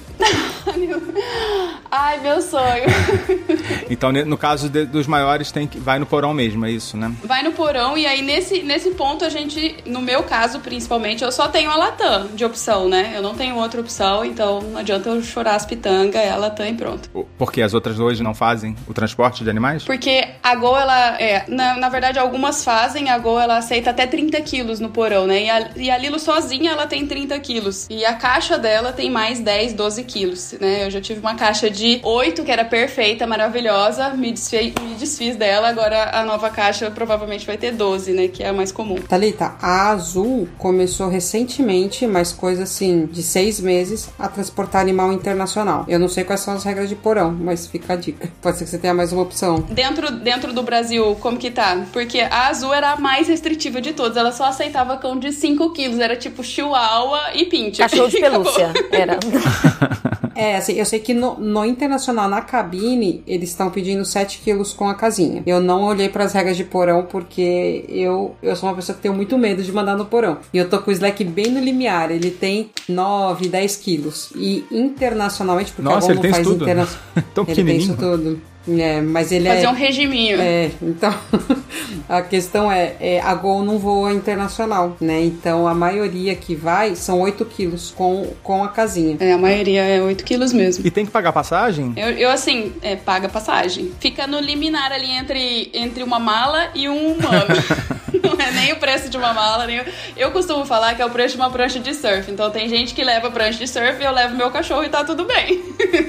[1.90, 2.84] Ai, meu sonho.
[3.88, 7.12] Então, no caso de- dos maiores, tem que vai no porão mesmo, é isso, né?
[7.22, 11.30] Vai no porão e aí nesse, nesse ponto a gente, no meu caso principalmente, eu
[11.30, 13.12] só tenho a Latam de opção, né?
[13.14, 16.66] Eu não tenho outra opção, então não adianta eu chorar as pitangas, é a Latam
[16.66, 17.08] e pronto.
[17.38, 19.84] Porque as outras hoje não fazem o transporte de animais?
[19.84, 21.44] Porque a Gol, ela é.
[21.48, 25.44] Na, na verdade, algumas fazem, a Gol ela aceita até 30 quilos no porão, né?
[25.44, 27.86] E a, e a Lilo sozinha ela tem 30 quilos.
[27.88, 30.86] E a caixa dela tem mais 10, 12 quilos, né?
[30.86, 35.36] Eu já tive uma caixa de 8, que era perfeita, maravilhosa, me, desfi, me desfiz
[35.36, 38.28] dela, agora a nova caixa provavelmente vai ter 12, né?
[38.28, 38.96] Que é a mais comum.
[38.96, 45.84] Thalita, a Azul começou recentemente, mas coisa assim, de seis meses, a transportar animal internacional.
[45.88, 48.28] Eu não sei quais são as regras de porão, mas fica a dica.
[48.40, 49.60] Pode ser que você tenha mais uma opção.
[49.70, 51.84] Dentro, dentro do Brasil, como que tá?
[51.92, 54.16] Porque a Azul era a mais restritiva de todas.
[54.16, 55.98] Ela só aceitava cão de 5 quilos.
[55.98, 57.88] Era tipo chihuahua e pincher.
[57.88, 59.18] Cachorro de pelúcia, era.
[60.36, 64.72] É, assim, eu sei que no, no internacional, na cabine, eles estão pedindo 7 quilos
[64.72, 65.42] com a casinha.
[65.46, 69.02] Eu não olhei para as regras de porão porque eu, eu sou uma pessoa que
[69.02, 70.38] tenho muito medo de mandar no porão.
[70.52, 72.10] E eu tô com o Slack bem no limiar.
[72.10, 74.30] Ele tem 9, 10 quilos.
[74.36, 76.62] E internacionalmente, porque Nossa, a ele tem isso faz tudo.
[76.64, 76.88] interna-
[77.34, 78.40] Tão Ele tem isso tudo.
[78.68, 79.68] É, mas ele Fazer é.
[79.68, 80.40] um regiminho.
[80.40, 81.14] É, então
[82.08, 85.22] a questão é, é, a Gol não voa internacional, né?
[85.22, 89.16] Então a maioria que vai são 8 quilos com, com a casinha.
[89.20, 90.86] É, a maioria é 8 quilos mesmo.
[90.86, 91.92] E tem que pagar passagem?
[91.96, 93.92] Eu, eu, assim, é, paga passagem.
[94.00, 97.54] Fica no liminar ali entre, entre uma mala e um humano.
[98.22, 99.84] Não é nem o preço de uma mala, nem o...
[100.16, 102.30] Eu costumo falar que é o preço de uma prancha de surf.
[102.30, 105.04] Então tem gente que leva prancha de surf e eu levo meu cachorro e tá
[105.04, 105.62] tudo bem.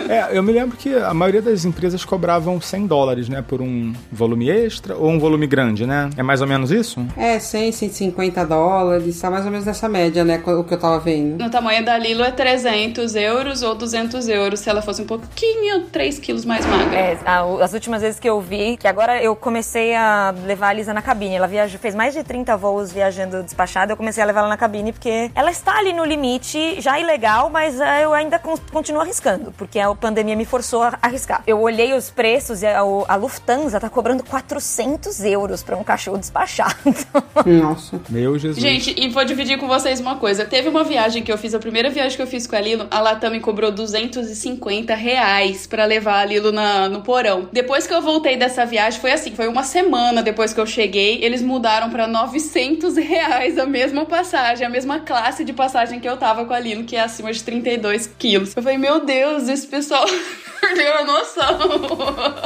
[0.10, 2.04] É, eu me lembro que a maioria das empresas
[2.48, 3.44] cobravam 100 dólares, né?
[3.46, 6.10] Por um volume extra ou um volume grande, né?
[6.18, 7.06] É mais ou menos isso?
[7.18, 10.42] É, 100, 150 dólares, tá mais ou menos nessa média, né?
[10.46, 11.44] O que eu tava vendo.
[11.44, 15.86] No tamanho da Lilo é 300 euros ou 200 euros se ela fosse um pouquinho,
[15.92, 16.96] 3 quilos mais magra.
[16.98, 20.74] É, a- as últimas vezes que eu vi, que agora eu comecei a levar a
[20.74, 21.36] Lisa na cabine.
[21.36, 24.58] Ela viajou, fez mais de 30 voos viajando despachada, eu comecei a levar ela na
[24.58, 29.02] cabine, porque ela está ali no limite, já ilegal, mas uh, eu ainda con continuo
[29.02, 31.44] arriscando, porque a pandemia me forçou a arriscar.
[31.46, 36.17] Eu olhei os preços e a, a Lufthansa tá cobrando 400 euros para um cachorro
[36.17, 36.76] despachado.
[37.45, 38.00] Nossa.
[38.10, 38.62] Meu Jesus.
[38.62, 40.45] Gente, e vou dividir com vocês uma coisa.
[40.45, 42.88] Teve uma viagem que eu fiz, a primeira viagem que eu fiz com a Lilo,
[42.91, 47.50] a Latam me cobrou 250 reais pra levar a Lilo na, no porão.
[47.52, 51.23] Depois que eu voltei dessa viagem, foi assim, foi uma semana depois que eu cheguei,
[51.23, 56.17] eles mudaram pra 900 reais a mesma passagem, a mesma classe de passagem que eu
[56.17, 58.56] tava com a Lilo, que é acima de 32 quilos.
[58.56, 60.06] Eu falei, meu Deus, esse pessoal
[60.60, 61.58] perdeu a noção.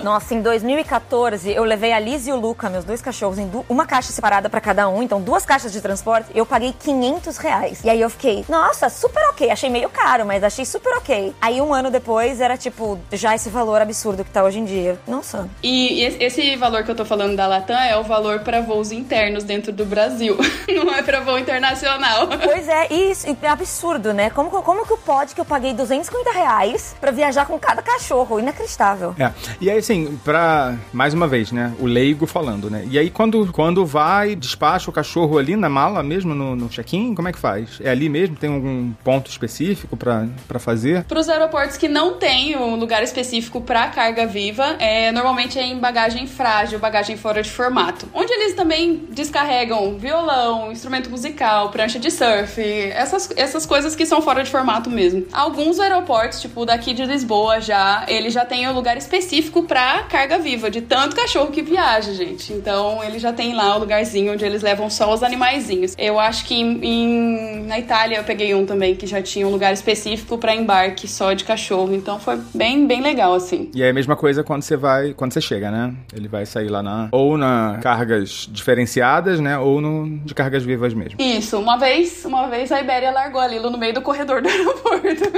[0.03, 3.85] Nossa, em 2014, eu levei a Liz e o Luca, meus dois cachorros, em uma
[3.85, 7.83] caixa separada para cada um, então duas caixas de transporte, eu paguei 500 reais.
[7.83, 9.49] E aí eu fiquei, nossa, super ok.
[9.49, 11.33] Achei meio caro, mas achei super ok.
[11.41, 14.99] Aí um ano depois era tipo, já esse valor absurdo que tá hoje em dia.
[15.07, 15.49] Nossa.
[15.63, 19.43] E esse valor que eu tô falando da Latam é o valor para voos internos
[19.43, 22.27] dentro do Brasil, não é para voo internacional.
[22.43, 24.29] Pois é, isso é absurdo, né?
[24.29, 28.39] Como, como que pode que eu paguei 250 reais pra viajar com cada cachorro?
[28.39, 29.15] Inacreditável.
[29.19, 29.31] É.
[29.59, 30.75] E aí, assim, pra.
[30.91, 31.73] Mais uma vez, né?
[31.79, 32.85] O leigo falando, né?
[32.89, 37.13] E aí, quando, quando vai, despacha o cachorro ali na mala mesmo, no, no check-in,
[37.13, 37.79] como é que faz?
[37.81, 38.35] É ali mesmo?
[38.35, 41.03] Tem algum ponto específico pra, pra fazer?
[41.03, 45.63] Para os aeroportos que não tem um lugar específico para carga viva, é, normalmente é
[45.63, 48.07] em bagagem frágil, bagagem fora de formato.
[48.13, 54.21] Onde eles também descarregam violão, instrumento musical, prancha de surf, essas, essas coisas que são
[54.21, 55.25] fora de formato mesmo.
[55.31, 60.37] Alguns aeroportos, tipo daqui de Lisboa já, ele já tem um lugar específico para carga
[60.39, 62.53] viva, de tanto cachorro que viaja, gente.
[62.53, 65.95] Então ele já tem lá o lugarzinho onde eles levam só os animaizinhos.
[65.97, 69.51] Eu acho que em, em, na Itália eu peguei um também que já tinha um
[69.51, 71.93] lugar específico para embarque só de cachorro.
[71.93, 73.69] Então foi bem, bem legal, assim.
[73.73, 75.93] E é a mesma coisa quando você vai, quando você chega, né?
[76.15, 77.09] Ele vai sair lá na.
[77.11, 79.57] Ou na cargas diferenciadas, né?
[79.57, 81.15] Ou no, de cargas vivas mesmo.
[81.19, 84.47] Isso, uma vez, uma vez a Ibéria largou a Lilo no meio do corredor do
[84.49, 85.31] aeroporto.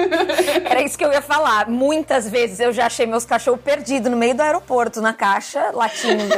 [0.65, 1.69] Era isso que eu ia falar.
[1.69, 6.23] Muitas vezes eu já achei meus cachorros perdidos no meio do aeroporto, na caixa, latindo.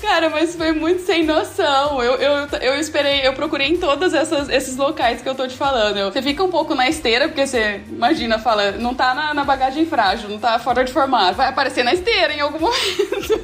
[0.00, 2.02] Cara, mas foi muito sem noção.
[2.02, 5.96] Eu, eu, eu esperei, eu procurei em todos esses locais que eu tô te falando.
[5.96, 9.44] Eu, você fica um pouco na esteira, porque você imagina, fala, não tá na, na
[9.44, 11.36] bagagem frágil, não tá fora de formato.
[11.36, 13.40] Vai aparecer na esteira em algum momento.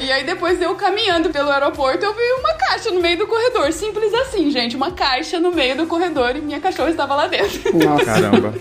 [0.00, 3.72] e aí depois eu caminhando pelo aeroporto, eu vi uma caixa no meio do corredor.
[3.72, 4.76] Simples assim, gente.
[4.76, 7.76] Uma caixa no meio do corredor e minha cachorra estava lá dentro.
[7.76, 8.04] Nossa.
[8.04, 8.54] Caramba.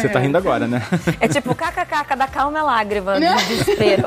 [0.00, 0.82] Você tá rindo agora, né?
[1.20, 4.04] É tipo kkk, cada calma é lágrima de desespero.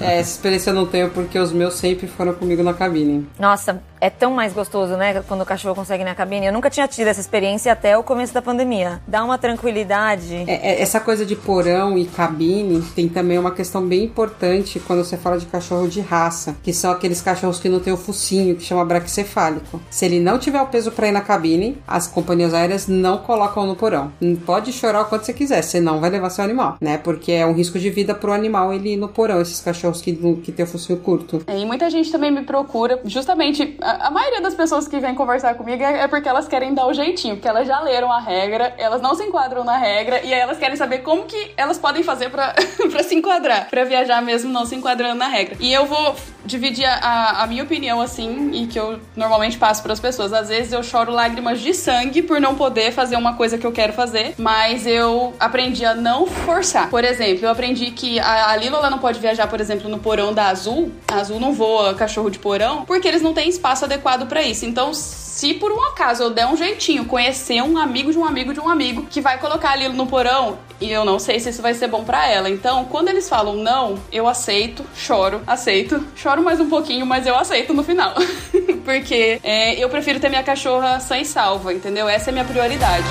[0.00, 3.26] é, essa experiência eu não tenho porque os meus sempre foram comigo na cabine.
[3.38, 5.22] Nossa, é tão mais gostoso, né?
[5.26, 6.46] Quando o cachorro consegue ir na cabine.
[6.46, 9.00] Eu nunca tinha tido essa experiência até o começo da pandemia.
[9.06, 10.44] Dá uma tranquilidade.
[10.46, 15.04] É, é, essa coisa de porão e cabine tem também uma questão bem importante quando
[15.04, 18.56] você fala de cachorro de raça, que são aqueles cachorros que não tem o focinho,
[18.56, 19.80] que chama braquicefálico.
[19.90, 23.66] Se ele não tiver o peso para ir na cabine, as companhias aéreas não colocam
[23.66, 24.12] no porão.
[24.44, 26.98] Pode chorar o quanto você quiser, você não vai levar seu animal, né?
[26.98, 30.12] Porque é um risco de vida pro animal ele ir no porão, esses cachorros que,
[30.42, 31.42] que tem o focinho curto.
[31.46, 35.14] É, e muita gente também me procura, justamente, a, a maioria das pessoas que vêm
[35.14, 38.20] conversar comigo é, é, porque elas querem dar o jeitinho, porque elas já leram a
[38.20, 41.78] regra, elas não se enquadram na regra e aí elas querem saber como que elas
[41.78, 42.54] podem fazer para
[43.02, 45.56] se enquadrar, para viajar mesmo não se enquadrando na regra.
[45.60, 46.14] E eu vou
[46.46, 50.32] dividir a, a minha opinião assim, e que eu normalmente passo para as pessoas.
[50.32, 53.72] Às vezes eu choro lágrimas de sangue por não poder fazer uma coisa que eu
[53.72, 56.88] quero fazer, mas eu aprendi a não forçar.
[56.88, 59.98] Por exemplo, eu aprendi que a, a Lilo ela não pode viajar, por exemplo, no
[59.98, 60.92] porão da Azul.
[61.08, 64.64] A Azul não voa cachorro de porão, porque eles não têm espaço adequado para isso.
[64.64, 64.92] Então,
[65.36, 68.60] se por um acaso eu der um jeitinho, conhecer um amigo de um amigo de
[68.60, 71.74] um amigo que vai colocar Lilo no porão, e eu não sei se isso vai
[71.74, 72.48] ser bom para ela.
[72.48, 77.36] Então, quando eles falam não, eu aceito, choro, aceito, choro mais um pouquinho, mas eu
[77.36, 78.14] aceito no final.
[78.82, 82.08] Porque é, eu prefiro ter minha cachorra sã e salva, entendeu?
[82.08, 83.04] Essa é a minha prioridade.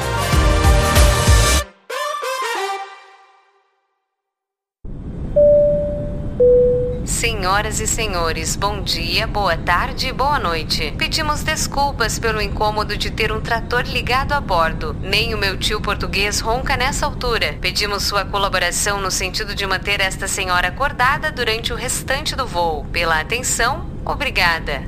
[7.26, 10.94] Senhoras e senhores, bom dia, boa tarde e boa noite.
[10.96, 14.96] Pedimos desculpas pelo incômodo de ter um trator ligado a bordo.
[15.02, 17.58] Nem o meu tio português ronca nessa altura.
[17.60, 22.86] Pedimos sua colaboração no sentido de manter esta senhora acordada durante o restante do voo.
[22.92, 24.84] Pela atenção, obrigada.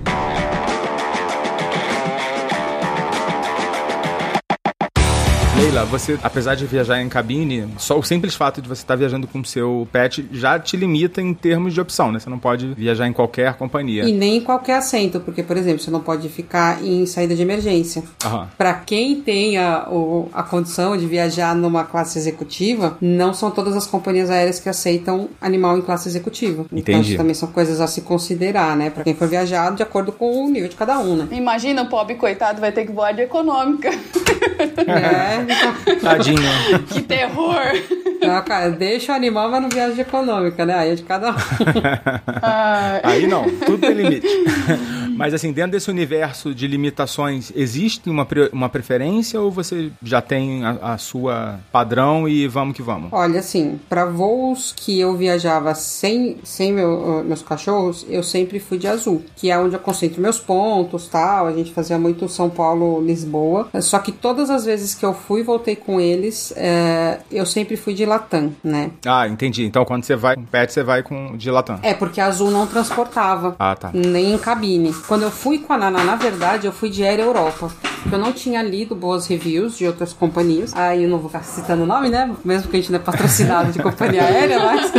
[5.57, 9.25] Leila, você, apesar de viajar em cabine, só o simples fato de você estar viajando
[9.27, 12.19] com o seu pet já te limita em termos de opção, né?
[12.19, 14.03] Você não pode viajar em qualquer companhia.
[14.07, 17.41] E nem em qualquer assento, porque, por exemplo, você não pode ficar em saída de
[17.41, 18.03] emergência.
[18.23, 18.47] Aham.
[18.55, 23.75] Pra quem tem a, o- a condição de viajar numa classe executiva, não são todas
[23.75, 26.65] as companhias aéreas que aceitam animal em classe executiva.
[26.71, 27.09] Então, Entendi.
[27.09, 28.91] isso também são coisas a se considerar, né?
[28.91, 31.27] Pra quem for viajar, de acordo com o nível de cada um, né?
[31.31, 33.89] Imagina o pobre coitado vai ter que voar de econômica.
[33.89, 35.46] É, então,
[36.01, 36.37] Tadinho.
[36.89, 37.57] que terror!
[38.05, 40.75] então, cara, deixa o animal, mas não viaja de econômica, né?
[40.75, 41.35] Aí é de cada um.
[42.41, 44.27] Ah, Aí não, tudo tem limite.
[45.17, 50.21] Mas assim, dentro desse universo de limitações, existe uma, pre- uma preferência ou você já
[50.21, 53.09] tem a, a sua padrão e vamos que vamos?
[53.11, 58.77] Olha, assim, pra voos que eu viajava sem, sem meu- meus cachorros, eu sempre fui
[58.77, 61.47] de azul, que é onde eu concentro meus pontos tal.
[61.47, 63.69] A gente fazia muito São Paulo-Lisboa.
[63.81, 67.75] Só que todas as vezes que eu fui e voltei com eles, é, eu sempre
[67.77, 68.91] fui de Latam, né?
[69.05, 69.65] Ah, entendi.
[69.65, 71.79] Então quando você vai com pet, você vai com de Latam.
[71.83, 73.55] É, porque a azul não transportava.
[73.59, 73.91] Ah, tá.
[73.93, 74.93] Nem em cabine.
[75.07, 77.71] Quando eu fui com a Nana, na verdade, eu fui de Air Europa.
[78.01, 80.73] Porque eu não tinha lido boas reviews de outras companhias.
[80.75, 82.33] Aí eu não vou ficar citando o nome, né?
[82.45, 84.91] Mesmo que a gente não é patrocinado de companhia aérea, mas.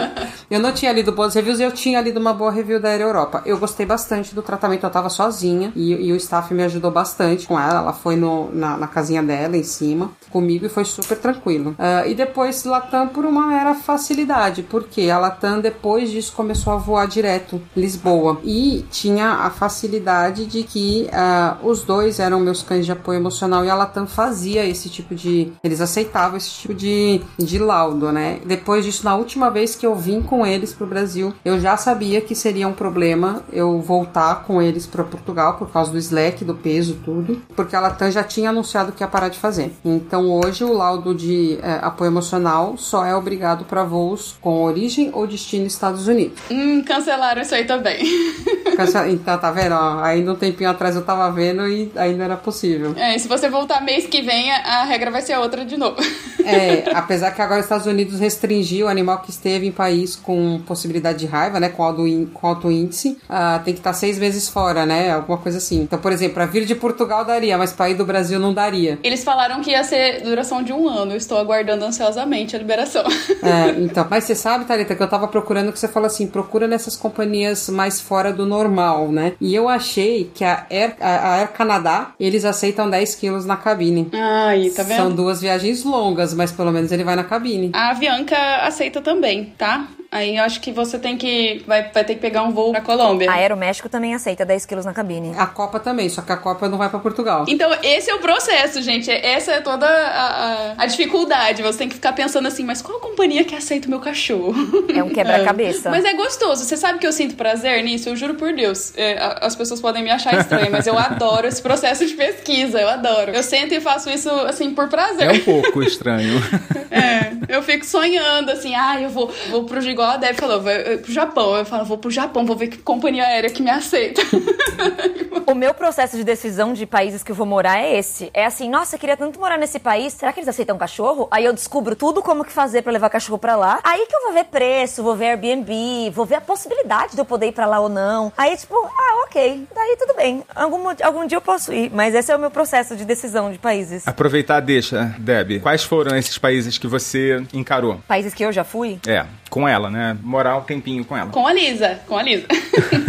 [0.51, 3.03] Eu não tinha lido boas reviews e eu tinha lido uma boa review da Air
[3.03, 3.43] Europa.
[3.45, 7.47] Eu gostei bastante do tratamento, eu tava sozinha e, e o staff me ajudou bastante
[7.47, 7.81] com ela.
[7.81, 11.75] Ela foi no- na, na casinha dela, em cima, comigo e foi super tranquilo.
[11.79, 16.77] Ah, e depois Latam por uma mera facilidade, porque a Latam depois disso começou a
[16.77, 22.85] voar direto Lisboa e tinha a facilidade de que ah, os dois eram meus cães
[22.85, 25.53] de apoio emocional e a Latam fazia esse tipo de.
[25.63, 28.41] Eles aceitavam esse tipo de, de laudo, né?
[28.45, 32.21] Depois disso, na última vez que eu vim com eles pro Brasil, eu já sabia
[32.21, 36.55] que seria um problema eu voltar com eles para Portugal por causa do slack, do
[36.55, 39.73] peso, tudo, porque a Latam já tinha anunciado que ia parar de fazer.
[39.85, 45.11] Então hoje o laudo de eh, apoio emocional só é obrigado para voos com origem
[45.13, 46.39] ou destino Estados Unidos.
[46.51, 47.99] hum, cancelaram isso aí também.
[48.77, 49.73] Cancela- Então, tá vendo?
[49.75, 50.01] ó?
[50.03, 52.95] Ainda um tempinho atrás eu tava vendo e ainda era possível.
[52.97, 55.77] É, e se você voltar mês que vem, a a regra vai ser outra de
[55.77, 55.97] novo.
[56.49, 60.59] É, apesar que agora os Estados Unidos restringiu o animal que esteve em país com
[60.67, 61.69] possibilidade de raiva, né?
[61.69, 62.03] Com alto,
[62.33, 65.11] com alto índice, ah, tem que estar seis meses fora, né?
[65.13, 65.83] Alguma coisa assim.
[65.83, 68.99] Então, por exemplo, pra vir de Portugal daria, mas pra ir do Brasil não daria.
[69.03, 71.13] Eles falaram que ia ser duração de um ano.
[71.13, 73.05] Eu estou aguardando ansiosamente a liberação.
[73.41, 76.67] É, então, mas você sabe, Thalita, que eu tava procurando que você falou assim, procura
[76.67, 79.35] nessas companhias mais fora do normal, né?
[79.41, 84.11] E eu achei que a Air, a Air Canadá, eles aceitam 10 quilos na cabine.
[84.13, 84.97] Ai, tá vendo?
[84.97, 87.71] São duas viagens longas, mas pelo menos ele vai na cabine.
[87.73, 89.87] A Avianca aceita também, tá?
[90.11, 91.63] Aí eu acho que você tem que.
[91.67, 93.31] Vai, vai ter que pegar um voo pra Colômbia.
[93.31, 95.35] A Aeroméxico também aceita 10 quilos na cabine.
[95.37, 97.45] A Copa também, só que a Copa não vai pra Portugal.
[97.47, 99.11] Então, esse é o processo, gente.
[99.11, 101.63] Essa é toda a, a- a dificuldade.
[101.63, 104.55] Você tem que ficar pensando assim, mas qual companhia que aceita o meu cachorro?
[104.95, 105.91] É um quebra-cabeça.
[105.99, 106.65] Mas é gostoso.
[106.65, 108.09] Você sabe que eu sinto prazer nisso?
[108.09, 108.93] Eu juro por Deus.
[108.97, 112.81] É, a- as pessoas podem me achar estranha, mas eu adoro esse processo de pesquisa.
[112.81, 113.33] Eu adoro.
[113.33, 115.29] Eu sento e faço isso, assim, por prazer.
[115.29, 116.39] É um pouco estranho.
[116.91, 120.99] É, eu fico sonhando, assim, ah, eu vou, vou pro igual a Deb falou, vou
[121.03, 121.57] pro Japão.
[121.57, 124.23] Eu falo, vou pro Japão, vou ver que companhia aérea que me aceita.
[125.49, 128.31] O meu processo de decisão de países que eu vou morar é esse.
[128.35, 131.27] É assim, nossa, eu queria tanto morar nesse país, será que eles aceitam cachorro?
[131.31, 133.81] Aí eu descubro tudo como que fazer pra levar cachorro pra lá.
[133.83, 137.25] Aí que eu vou ver preço, vou ver Airbnb, vou ver a possibilidade de eu
[137.25, 138.31] poder ir pra lá ou não.
[138.37, 140.45] Aí, tipo, ah, ok, daí tudo bem.
[140.55, 143.57] Algum, algum dia eu posso ir, mas esse é o meu processo de decisão de
[143.59, 144.07] países.
[144.07, 145.63] Aproveitar, deixa, Deb.
[145.63, 148.03] Quais foram esses países que você encarou?
[148.07, 149.01] Países que eu já fui?
[149.07, 150.17] É, com ela, né?
[150.23, 151.31] Morar um tempinho com ela.
[151.31, 152.47] com a Lisa, com a Lisa.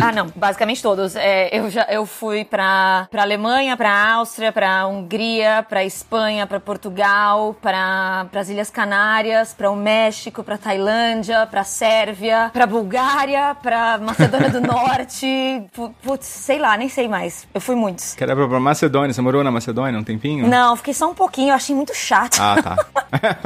[0.01, 1.15] Ah, não, basicamente todos.
[1.15, 6.59] É, eu já eu fui pra, pra Alemanha, pra Áustria, pra Hungria, pra Espanha, pra
[6.59, 13.97] Portugal, pra as Ilhas Canárias, pra o México, pra Tailândia, pra Sérvia, pra Bulgária, pra
[13.97, 15.63] Macedônia do Norte.
[15.73, 17.45] Pu- Putz, sei lá, nem sei mais.
[17.53, 18.15] Eu fui muitos.
[18.15, 19.13] Que era pra Macedônia.
[19.13, 20.47] Você morou na Macedônia um tempinho?
[20.47, 22.39] Não, fiquei só um pouquinho, eu achei muito chato.
[22.41, 22.77] Ah, tá.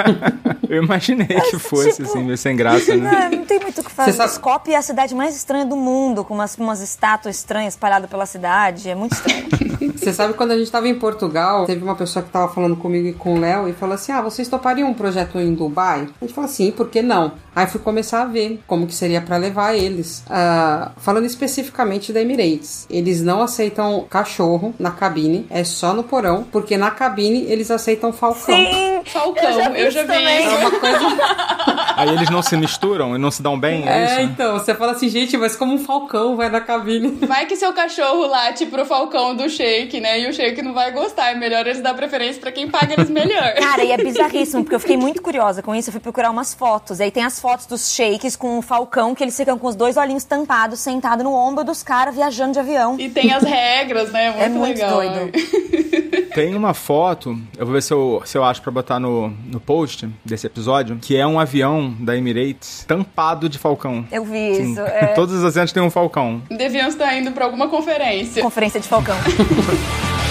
[0.69, 3.22] Eu imaginei que fosse, tipo, assim, meio sem graça, né?
[3.29, 4.12] Não, não tem muito o que fazer.
[4.12, 7.73] Você sabe- Skopje é a cidade mais estranha do mundo, com umas, umas estátuas estranhas
[7.73, 8.89] espalhadas pela cidade.
[8.89, 9.43] É muito estranho.
[9.95, 13.07] Você sabe quando a gente tava em Portugal, teve uma pessoa que tava falando comigo
[13.07, 16.07] e com o Léo e falou assim: Ah, vocês topariam um projeto em Dubai?
[16.19, 17.33] A gente falou assim, por que não?
[17.55, 20.23] Aí fui começar a ver como que seria pra levar eles.
[20.29, 26.45] Ah, falando especificamente da Emirates, eles não aceitam cachorro na cabine, é só no porão,
[26.51, 28.55] porque na cabine eles aceitam falcão.
[28.55, 29.01] Sim!
[29.05, 30.45] Falcão, eu já vi, também.
[30.45, 30.55] isso.
[30.55, 30.99] É uma coisa.
[31.97, 34.21] Aí eles não se misturam e não se dão bem, é, É, isso?
[34.21, 37.19] então, você fala assim, gente, mas como um falcão vai na cabine?
[37.28, 40.19] Vai que seu cachorro tipo, pro Falcão do Shake, né?
[40.19, 41.32] E o Shake não vai gostar.
[41.32, 43.54] É melhor eles dar preferência pra quem paga eles melhor.
[43.58, 45.89] Cara, e é bizarríssimo, porque eu fiquei muito curiosa com isso.
[45.89, 46.99] Eu fui procurar umas fotos.
[46.99, 49.76] E aí tem as fotos dos shakes com o Falcão, que eles ficam com os
[49.76, 52.99] dois olhinhos tampados, sentado no ombro dos caras viajando de avião.
[52.99, 54.30] E tem as regras, né?
[54.32, 54.95] Muito É muito legal.
[54.95, 55.32] doido.
[56.34, 59.60] Tem uma foto, eu vou ver se eu, se eu acho pra botar no, no
[59.60, 63.02] post desse episódio, que é um avião da Emirates tampado
[63.49, 64.06] de falcão.
[64.12, 64.71] Eu vi Sim.
[64.71, 64.81] isso.
[64.93, 65.08] É.
[65.08, 66.41] Todos os assentos têm um falcão.
[66.49, 68.43] Deviam estar indo pra alguma conferência.
[68.43, 69.15] Conferência de Falcão.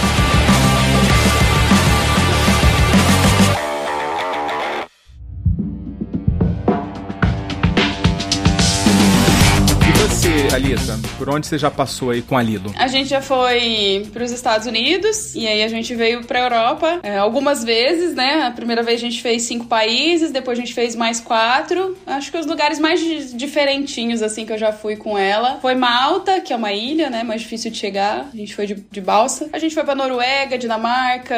[10.52, 12.72] você, Alita, por onde você já passou aí com a Lilo?
[12.78, 17.00] A gente já foi para os Estados Unidos e aí a gente veio para Europa
[17.02, 18.44] é, algumas vezes, né?
[18.46, 21.96] A primeira vez a gente fez cinco países, depois a gente fez mais quatro.
[22.06, 25.74] Acho que os lugares mais di- diferentinhos assim que eu já fui com ela foi
[25.74, 27.22] Malta, que é uma ilha, né?
[27.22, 28.28] Mais difícil de chegar.
[28.32, 29.48] A gente foi de, de balsa.
[29.52, 31.34] A gente foi para Noruega, Dinamarca,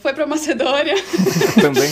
[0.00, 0.94] foi para Macedônia.
[1.60, 1.90] Também.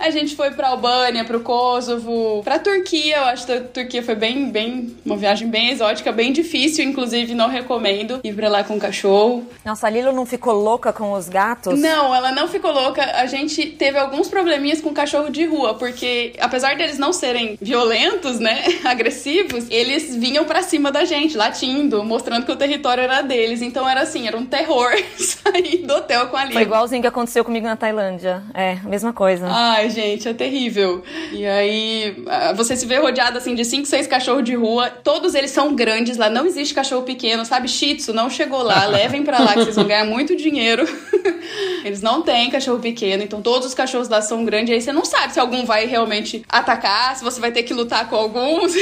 [0.00, 3.16] A gente foi pra Albânia, pro Kosovo, pra Turquia.
[3.16, 7.34] Eu acho que a Turquia foi bem, bem, uma viagem bem exótica, bem difícil, inclusive
[7.34, 9.46] não recomendo ir pra lá com cachorro.
[9.64, 11.78] Nossa, a Lilo não ficou louca com os gatos?
[11.78, 13.02] Não, ela não ficou louca.
[13.16, 18.38] A gente teve alguns probleminhas com cachorro de rua, porque apesar deles não serem violentos,
[18.38, 23.62] né, agressivos, eles vinham pra cima da gente, latindo, mostrando que o território era deles.
[23.62, 26.54] Então era assim, era um terror sair do hotel com a Lila.
[26.54, 28.42] Foi igualzinho que aconteceu comigo na Tailândia.
[28.54, 29.46] É, mesma coisa.
[29.48, 31.02] Ai, gente, é terrível.
[31.32, 34.90] E aí, ah, você se vê rodeado assim de 5, 6 cachorros de rua.
[34.90, 36.28] Todos eles são grandes lá.
[36.28, 37.68] Não existe cachorro pequeno, sabe?
[37.68, 38.86] Shih Tzu não chegou lá.
[38.92, 40.84] Levem pra lá que vocês vão ganhar muito dinheiro.
[41.84, 44.72] Eles não têm cachorro pequeno, então todos os cachorros lá são grandes.
[44.72, 48.08] Aí você não sabe se algum vai realmente atacar, se você vai ter que lutar
[48.08, 48.72] com alguns.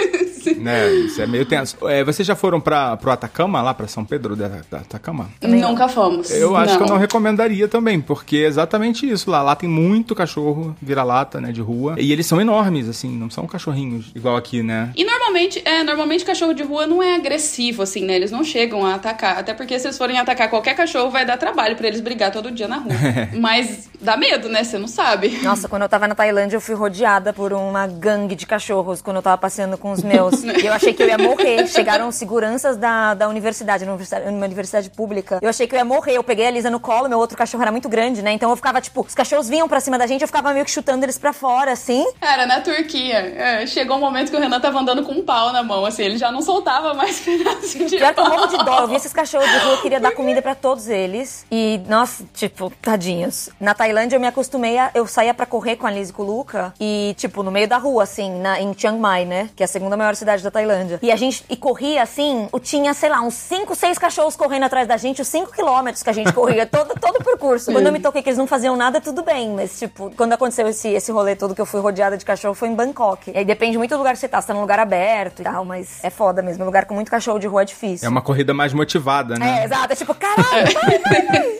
[0.56, 1.76] né, isso é meio tenso.
[1.88, 5.30] É, vocês já foram pra, pro Atacama, lá pra São Pedro da, da Atacama?
[5.42, 6.30] Nunca fomos.
[6.30, 9.42] Eu acho que eu não recomendaria também, porque é exatamente isso lá.
[9.42, 11.96] Lá tem muito cachorro vira-lata, né, de rua.
[11.98, 14.90] E eles são enormes, assim, não são cachorrinhos igual aqui, né?
[14.96, 18.16] E normalmente, é, normalmente cachorro de rua não é agressivo, assim, né?
[18.16, 19.38] Eles não chegam a atacar.
[19.38, 22.50] Até porque se eles forem atacar qualquer cachorro, vai dar trabalho pra eles brigar todo
[22.50, 22.94] dia na rua.
[23.38, 24.64] Mas dá medo, né?
[24.64, 25.40] Você não sabe.
[25.42, 29.16] Nossa, quando eu tava na Tailândia, eu fui rodeada por uma gangue de cachorros quando
[29.16, 30.42] eu tava passeando com os meus.
[30.44, 31.66] e eu achei que eu ia morrer.
[31.66, 35.38] Chegaram seguranças da, da universidade, numa universidade, pública.
[35.42, 36.14] Eu achei que eu ia morrer.
[36.14, 38.32] Eu peguei a Lisa no colo, meu outro cachorro era muito grande, né?
[38.32, 40.70] Então eu ficava, tipo, os cachorros vinham pra cima da gente, eu ficava meio que
[40.70, 42.06] chutando eles pra fora, assim.
[42.20, 45.52] Cara, na Turquia, é, chegou um momento que o Renan tava andando com um pau
[45.52, 48.30] na mão, assim, ele já não soltava mais pedaço de Pior que eu pau.
[48.30, 48.80] morro de dó.
[48.80, 51.44] Eu vi esses cachorros de rua, eu queria dar comida pra todos eles.
[51.50, 53.50] E, nossa, tipo, tadinhos.
[53.60, 54.90] Na Tailândia eu me acostumei a.
[54.94, 56.72] Eu saía pra correr com a Liz e com o Luca.
[56.80, 59.48] E, tipo, no meio da rua, assim, na, em Chiang Mai, né?
[59.56, 60.98] Que é a segunda maior cidade da Tailândia.
[61.02, 64.86] E a gente e corria assim, tinha, sei lá, uns 5, 6 cachorros correndo atrás
[64.86, 67.72] da gente, os 5 quilômetros que a gente corria, todo, todo o percurso.
[67.72, 69.50] Quando eu me toquei que eles não faziam nada, tudo bem.
[69.50, 72.68] Mas, tipo, quando aconteceu esse, esse rolê todo que eu fui rodeada de cachorro, foi
[72.68, 73.30] em Bangkok.
[73.30, 74.40] E aí depende muito do lugar que você tá.
[74.40, 76.64] Você tá num lugar aberto e tal, mas é foda mesmo.
[76.64, 78.06] Lugar com muito cachorro de rua é difícil.
[78.06, 79.60] É uma corrida mais motivada, né?
[79.60, 79.92] É, exato.
[79.92, 81.58] É tipo, caralho, vai, vai.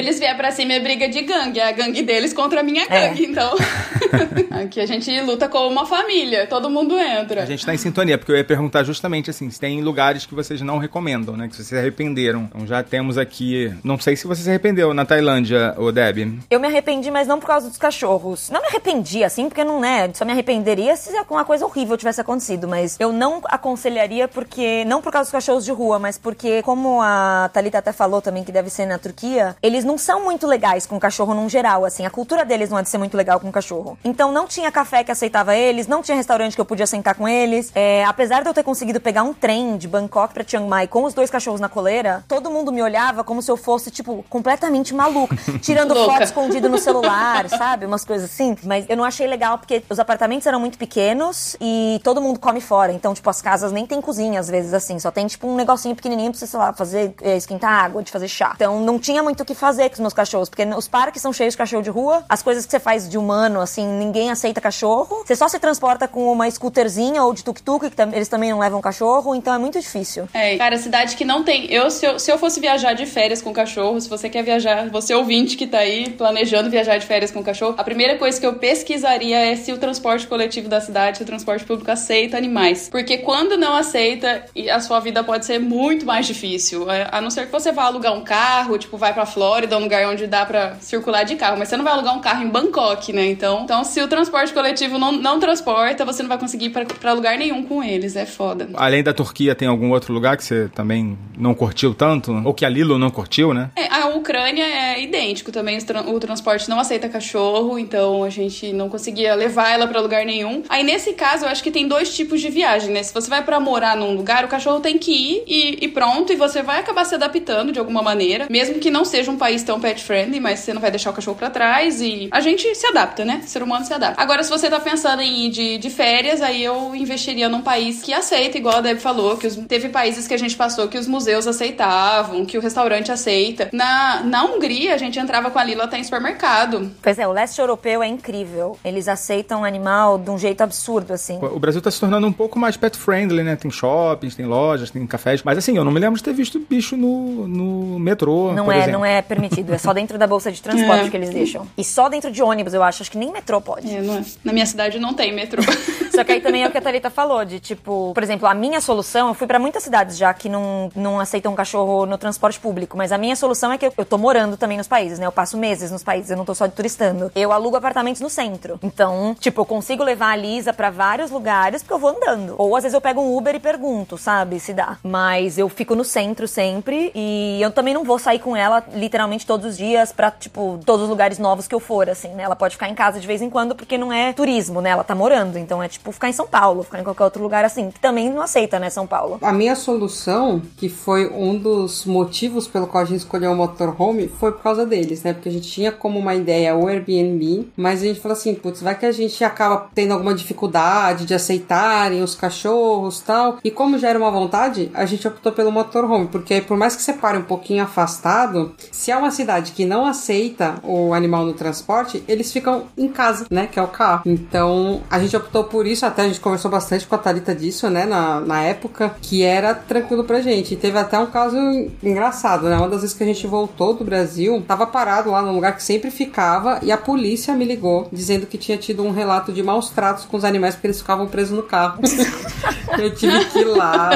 [0.00, 2.84] Eles vier pra cima é briga de gangue, é a gangue deles contra a minha
[2.84, 3.08] É.
[3.08, 3.54] gangue, então.
[4.50, 7.42] Aqui a gente luta como uma família, todo mundo entra.
[7.42, 10.34] A gente tá em sintonia, porque eu ia perguntar justamente assim, se tem lugares que
[10.34, 11.48] vocês não recomendam, né?
[11.48, 12.48] Que vocês se arrependeram.
[12.52, 13.72] Então já temos aqui.
[13.84, 16.40] Não sei se você se arrependeu na Tailândia, ô Deb.
[16.50, 18.50] Eu me arrependi, mas não por causa dos cachorros.
[18.50, 20.10] Não me arrependi, assim, porque não, né?
[20.14, 22.66] Só me arrependeria se alguma coisa horrível tivesse acontecido.
[22.66, 24.84] Mas eu não aconselharia porque.
[24.86, 28.42] Não por causa dos cachorros de rua, mas porque, como a Thalita até falou também
[28.44, 32.04] que deve ser na Turquia, eles não são muito legais com cachorro num geral, assim.
[32.06, 33.98] A cultura deles não é de ser muito legal com cachorro.
[34.04, 37.28] Então não tinha café que aceitava eles, não tinha restaurante que eu podia sentar com
[37.28, 37.70] eles.
[37.74, 41.04] É, apesar de eu ter conseguido pegar um trem de Bangkok pra Chiang Mai com
[41.04, 44.94] os dois cachorros na coleira, todo mundo me olhava como se eu fosse, tipo, completamente
[44.94, 45.36] maluca.
[45.60, 47.86] Tirando foto escondido no celular, sabe?
[47.86, 48.56] Umas coisas assim.
[48.64, 52.60] Mas eu não achei legal porque os apartamentos eram muito pequenos e todo mundo come
[52.60, 52.92] fora.
[52.92, 54.98] Então, tipo, as casas nem tem cozinha às vezes assim.
[54.98, 58.10] Só tem, tipo, um negocinho pequenininho pra você, sei lá, fazer, é, esquentar água, de
[58.10, 58.52] fazer chá.
[58.54, 60.48] Então, não tinha muito o que fazer com os meus cachorros.
[60.48, 62.24] Porque os parques são cheios de cachorro de rua.
[62.28, 65.22] As coisas que você faz de humano, assim, ninguém aceita cachorro.
[65.24, 68.80] Você só se transporta com uma scooterzinha ou de tuk-tuk, que eles também não levam
[68.80, 69.34] cachorro.
[69.34, 70.28] Então, é muito difícil.
[70.34, 71.66] É, cara, cidade que não tem.
[71.72, 74.88] Eu se, eu, se eu fosse viajar de férias com cachorro, se você quer viajar,
[74.90, 78.46] você ouvinte que tá aí planejando viajar de férias com cachorro, a primeira coisa que
[78.46, 82.88] eu pesquisaria é se o transporte coletivo da cidade, se o transporte público aceita animais.
[82.90, 86.90] Porque quando não aceita, a sua vida pode ser muito mais difícil.
[86.90, 89.80] É, A não ser que você vá alugar um carro, tipo, vai pra Flórida, um
[89.80, 92.48] lugar onde dá pra circular de carro, mas você não vai alugar um carro em
[92.48, 93.26] Bangkok, né?
[93.26, 96.84] Então, então se o transporte coletivo não, não transporta, você não vai conseguir ir pra,
[96.84, 98.16] pra lugar nenhum com eles.
[98.16, 98.68] É foda.
[98.74, 102.32] Além da Turquia, tem algum outro lugar que você também não curtiu tanto?
[102.44, 103.70] Ou que a Lilo não curtiu, né?
[103.76, 105.78] É, a Ucrânia é idêntico também.
[105.78, 110.00] O, tra- o transporte não aceita cachorro, então a gente não conseguia levar ela pra
[110.00, 110.62] lugar nenhum.
[110.68, 113.02] Aí nesse caso, eu acho que tem dois tipos de viagem, né?
[113.02, 116.32] Se você vai pra morar num lugar, o cachorro tem que ir e, e pronto,
[116.32, 119.59] e você vai acabar se adaptando de alguma maneira, mesmo que não seja um país
[119.62, 122.74] tão pet friendly, mas você não vai deixar o cachorro pra trás e a gente
[122.74, 123.40] se adapta, né?
[123.44, 124.20] O ser humano se adapta.
[124.20, 128.02] Agora, se você tá pensando em ir de, de férias, aí eu investiria num país
[128.02, 130.98] que aceita, igual a Deb falou, que os- teve países que a gente passou que
[130.98, 133.68] os museus aceitavam, que o restaurante aceita.
[133.72, 136.90] Na, na Hungria, a gente entrava com a Lila até em supermercado.
[137.02, 138.78] Pois é, o leste europeu é incrível.
[138.84, 141.38] Eles aceitam o animal de um jeito absurdo, assim.
[141.40, 143.56] O Brasil tá se tornando um pouco mais pet friendly, né?
[143.56, 145.42] Tem shoppings, tem lojas, tem cafés.
[145.42, 148.52] Mas assim, eu não me lembro de ter visto bicho no, no metrô.
[148.52, 148.92] Não por é, exemplo.
[148.92, 149.49] não é permitido.
[149.72, 151.10] É só dentro da bolsa de transporte É.
[151.10, 151.66] que eles deixam.
[151.76, 153.02] E só dentro de ônibus, eu acho.
[153.02, 153.94] Acho que nem metrô pode.
[153.94, 154.24] É, não é?
[154.44, 155.62] Na minha cidade não tem metrô.
[156.14, 158.52] Só que aí também é o que a Thalita falou, de tipo, por exemplo, a
[158.52, 162.58] minha solução, eu fui pra muitas cidades já que não, não aceitam cachorro no transporte
[162.60, 165.24] público, mas a minha solução é que eu, eu tô morando também nos países, né?
[165.26, 167.30] Eu passo meses nos países, eu não tô só de turistando.
[167.34, 168.78] Eu alugo apartamentos no centro.
[168.82, 172.54] Então, tipo, eu consigo levar a Lisa pra vários lugares porque eu vou andando.
[172.58, 174.98] Ou às vezes eu pego um Uber e pergunto, sabe, se dá.
[175.02, 179.39] Mas eu fico no centro sempre e eu também não vou sair com ela literalmente
[179.46, 182.42] todos os dias pra, tipo, todos os lugares novos que eu for, assim, né?
[182.42, 184.90] Ela pode ficar em casa de vez em quando porque não é turismo, né?
[184.90, 185.58] Ela tá morando.
[185.58, 188.30] Então é tipo ficar em São Paulo, ficar em qualquer outro lugar assim, que também
[188.30, 189.38] não aceita, né, São Paulo.
[189.42, 194.28] A minha solução, que foi um dos motivos pelo qual a gente escolheu o motorhome,
[194.28, 195.32] foi por causa deles, né?
[195.32, 198.82] Porque a gente tinha como uma ideia o Airbnb, mas a gente falou assim, putz,
[198.82, 203.58] vai que a gente acaba tendo alguma dificuldade de aceitarem os cachorros tal.
[203.62, 207.02] E como já era uma vontade, a gente optou pelo motorhome, porque por mais que
[207.02, 211.52] você pare um pouquinho afastado, se é uma cidade que não aceita o animal no
[211.52, 213.66] transporte, eles ficam em casa, né?
[213.66, 214.22] Que é o carro.
[214.26, 217.88] Então, a gente optou por isso, até a gente conversou bastante com a Thalita disso,
[217.90, 218.04] né?
[218.06, 220.74] Na, na época, que era tranquilo pra gente.
[220.74, 221.56] E teve até um caso
[222.02, 222.76] engraçado, né?
[222.76, 225.82] Uma das vezes que a gente voltou do Brasil, tava parado lá num lugar que
[225.82, 229.90] sempre ficava e a polícia me ligou dizendo que tinha tido um relato de maus
[229.90, 232.00] tratos com os animais porque eles ficavam presos no carro.
[232.98, 234.10] Eu tive que ir lá.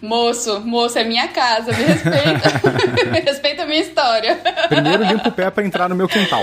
[0.00, 3.22] moço, moço, é minha casa, me respeita.
[3.24, 4.31] respeita a minha história.
[4.68, 6.42] Primeiro limpa o pé pra entrar no meu quintal.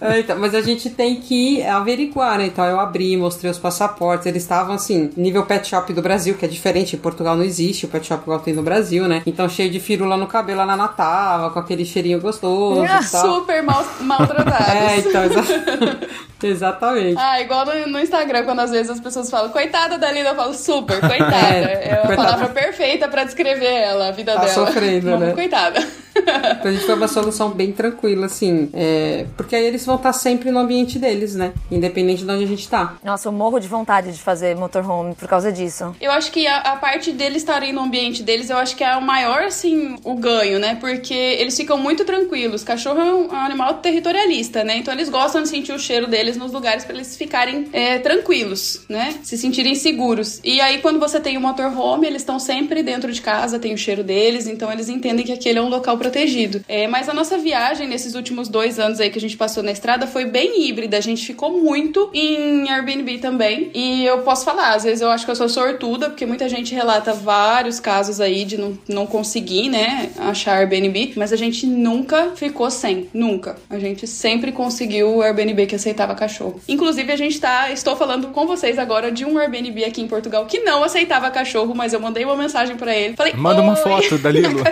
[0.00, 2.46] É, então, mas a gente tem que averiguar, né?
[2.46, 6.44] Então eu abri, mostrei os passaportes, eles estavam assim, nível pet shop do Brasil, que
[6.44, 9.22] é diferente, em Portugal não existe o pet shop igual tem no Brasil, né?
[9.26, 13.34] Então cheio de firula no cabelo, a Nana tava, com aquele cheirinho gostoso e tal.
[13.34, 14.66] Super mal, maltratados.
[14.86, 15.98] É, então, exa-
[16.42, 17.16] exatamente.
[17.18, 20.34] Ah, igual no, no Instagram, quando às vezes as pessoas falam, coitada da Lina, eu
[20.36, 21.36] falo, super, coitada.
[21.36, 22.16] É, É, a coitada.
[22.16, 24.52] palavra perfeita pra descrever ela, a vida Tá dela.
[24.52, 25.32] sofrendo, Vamos, né?
[25.34, 25.86] Coitada.
[26.16, 28.70] Então a gente foi uma solução bem tranquila, assim.
[28.72, 31.52] é, porque aí eles vão estar sempre no ambiente deles, né?
[31.70, 32.96] Independente de onde a gente tá.
[33.04, 35.94] Nossa, eu morro de vontade de fazer motorhome por causa disso.
[36.00, 38.96] Eu acho que a, a parte deles estarem no ambiente deles, eu acho que é
[38.96, 40.76] o maior, assim, o ganho, né?
[40.80, 42.62] Porque eles ficam muito tranquilos.
[42.64, 44.76] Cachorro é um, é animal territorialista, né?
[44.76, 48.84] Então eles gostam de sentir o cheiro deles nos lugares pra eles ficarem é, tranquilos,
[48.88, 49.14] né?
[49.22, 50.40] Se sentirem seguros.
[50.44, 53.78] E aí, quando você tem o motorhome, eles estão sempre dentro de casa, tem o
[53.78, 56.64] cheiro deles, então eles entendem que aquele é um local protegido.
[56.68, 59.72] É, mas a nossa viagem nesses últimos dois anos aí que a gente passou na
[59.72, 60.96] estrada foi bem híbrida.
[60.96, 63.70] A gente ficou muito em Airbnb também.
[63.74, 66.74] E eu posso falar, às vezes eu acho que eu sou sortuda, porque muita gente
[66.74, 72.32] relata vários casos aí de não, não conseguir, né, achar Airbnb, mas a gente nunca
[72.34, 73.08] ficou sem.
[73.12, 73.56] Nunca.
[73.68, 76.60] A gente sempre conseguiu o Airbnb que aceitava cachorro.
[76.68, 77.70] Inclusive, a gente tá.
[77.70, 81.74] Estou falando com vocês agora de um Airbnb aqui em Portugal que não aceitava cachorro,
[81.74, 83.16] mas eu mandei uma mensagem pra ele.
[83.16, 84.60] Falei, Manda uma "Oi, foto da Lilo."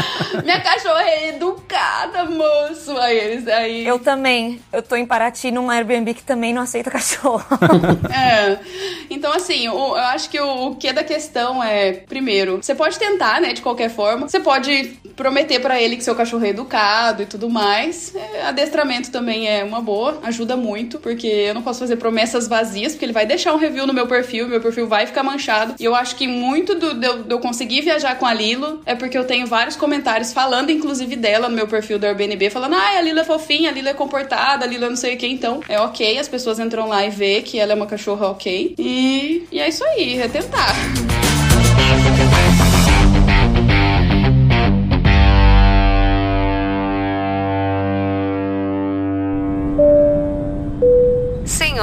[0.44, 2.96] Minha cachorra, minha cachorra é educada, moço.
[2.98, 3.48] Aí eles.
[3.48, 4.60] Aí, Eu também.
[4.72, 7.44] Eu tô em Paraty num Airbnb que também não aceita cachorro.
[8.12, 8.58] É.
[9.08, 12.98] Então, assim, o- eu acho que o, o que da questão é, primeiro, você pode
[12.98, 14.28] tentar, né, de qualquer forma.
[14.28, 18.14] Você pode prometer pra ele que seu cachorro é educado e tudo mais.
[18.14, 22.92] É, adestramento também é uma boa, ajuda muito, porque eu não posso fazer promessas vazias,
[22.92, 25.74] porque ele vai deixar um review no meu perfil, meu perfil vai ficar manchado.
[25.78, 28.80] E eu acho que muito do, de, eu, de eu conseguir viajar com a Lilo
[28.86, 32.74] é porque eu tenho vários comentários falando, inclusive, dela no meu perfil do Airbnb, falando,
[32.74, 35.18] ah, a Lilo é fofinha, a Lilo é comportada, a Lilo é não sei o
[35.18, 38.28] que, então é ok, as pessoas entram lá e vê que ela é uma cachorra
[38.28, 38.74] ok.
[38.78, 40.74] E, e é isso aí, é tentar.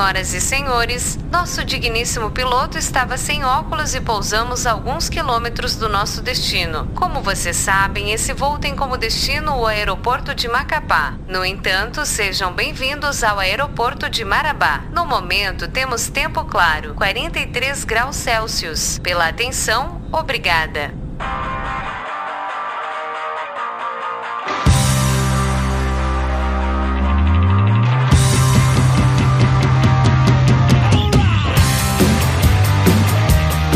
[0.08, 6.22] Senhoras e senhores, nosso digníssimo piloto estava sem óculos e pousamos alguns quilômetros do nosso
[6.22, 6.88] destino.
[6.96, 11.16] Como vocês sabem, esse voo tem como destino o aeroporto de Macapá.
[11.28, 14.86] No entanto, sejam bem-vindos ao aeroporto de Marabá.
[14.94, 19.00] No momento, temos tempo claro, 43 graus Celsius.
[19.00, 21.07] Pela atenção, obrigada.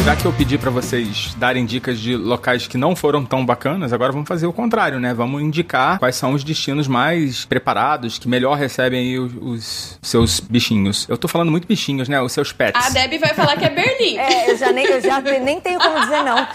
[0.03, 3.93] Já que eu pedi pra vocês darem dicas de locais que não foram tão bacanas,
[3.93, 5.13] agora vamos fazer o contrário, né?
[5.13, 10.39] Vamos indicar quais são os destinos mais preparados, que melhor recebem aí os, os seus
[10.39, 11.07] bichinhos.
[11.07, 12.19] Eu tô falando muito bichinhos, né?
[12.19, 12.83] Os seus pets.
[12.83, 14.17] A Debbie vai falar que é Berlim.
[14.17, 16.47] É, eu já nem, eu já nem tenho como dizer não.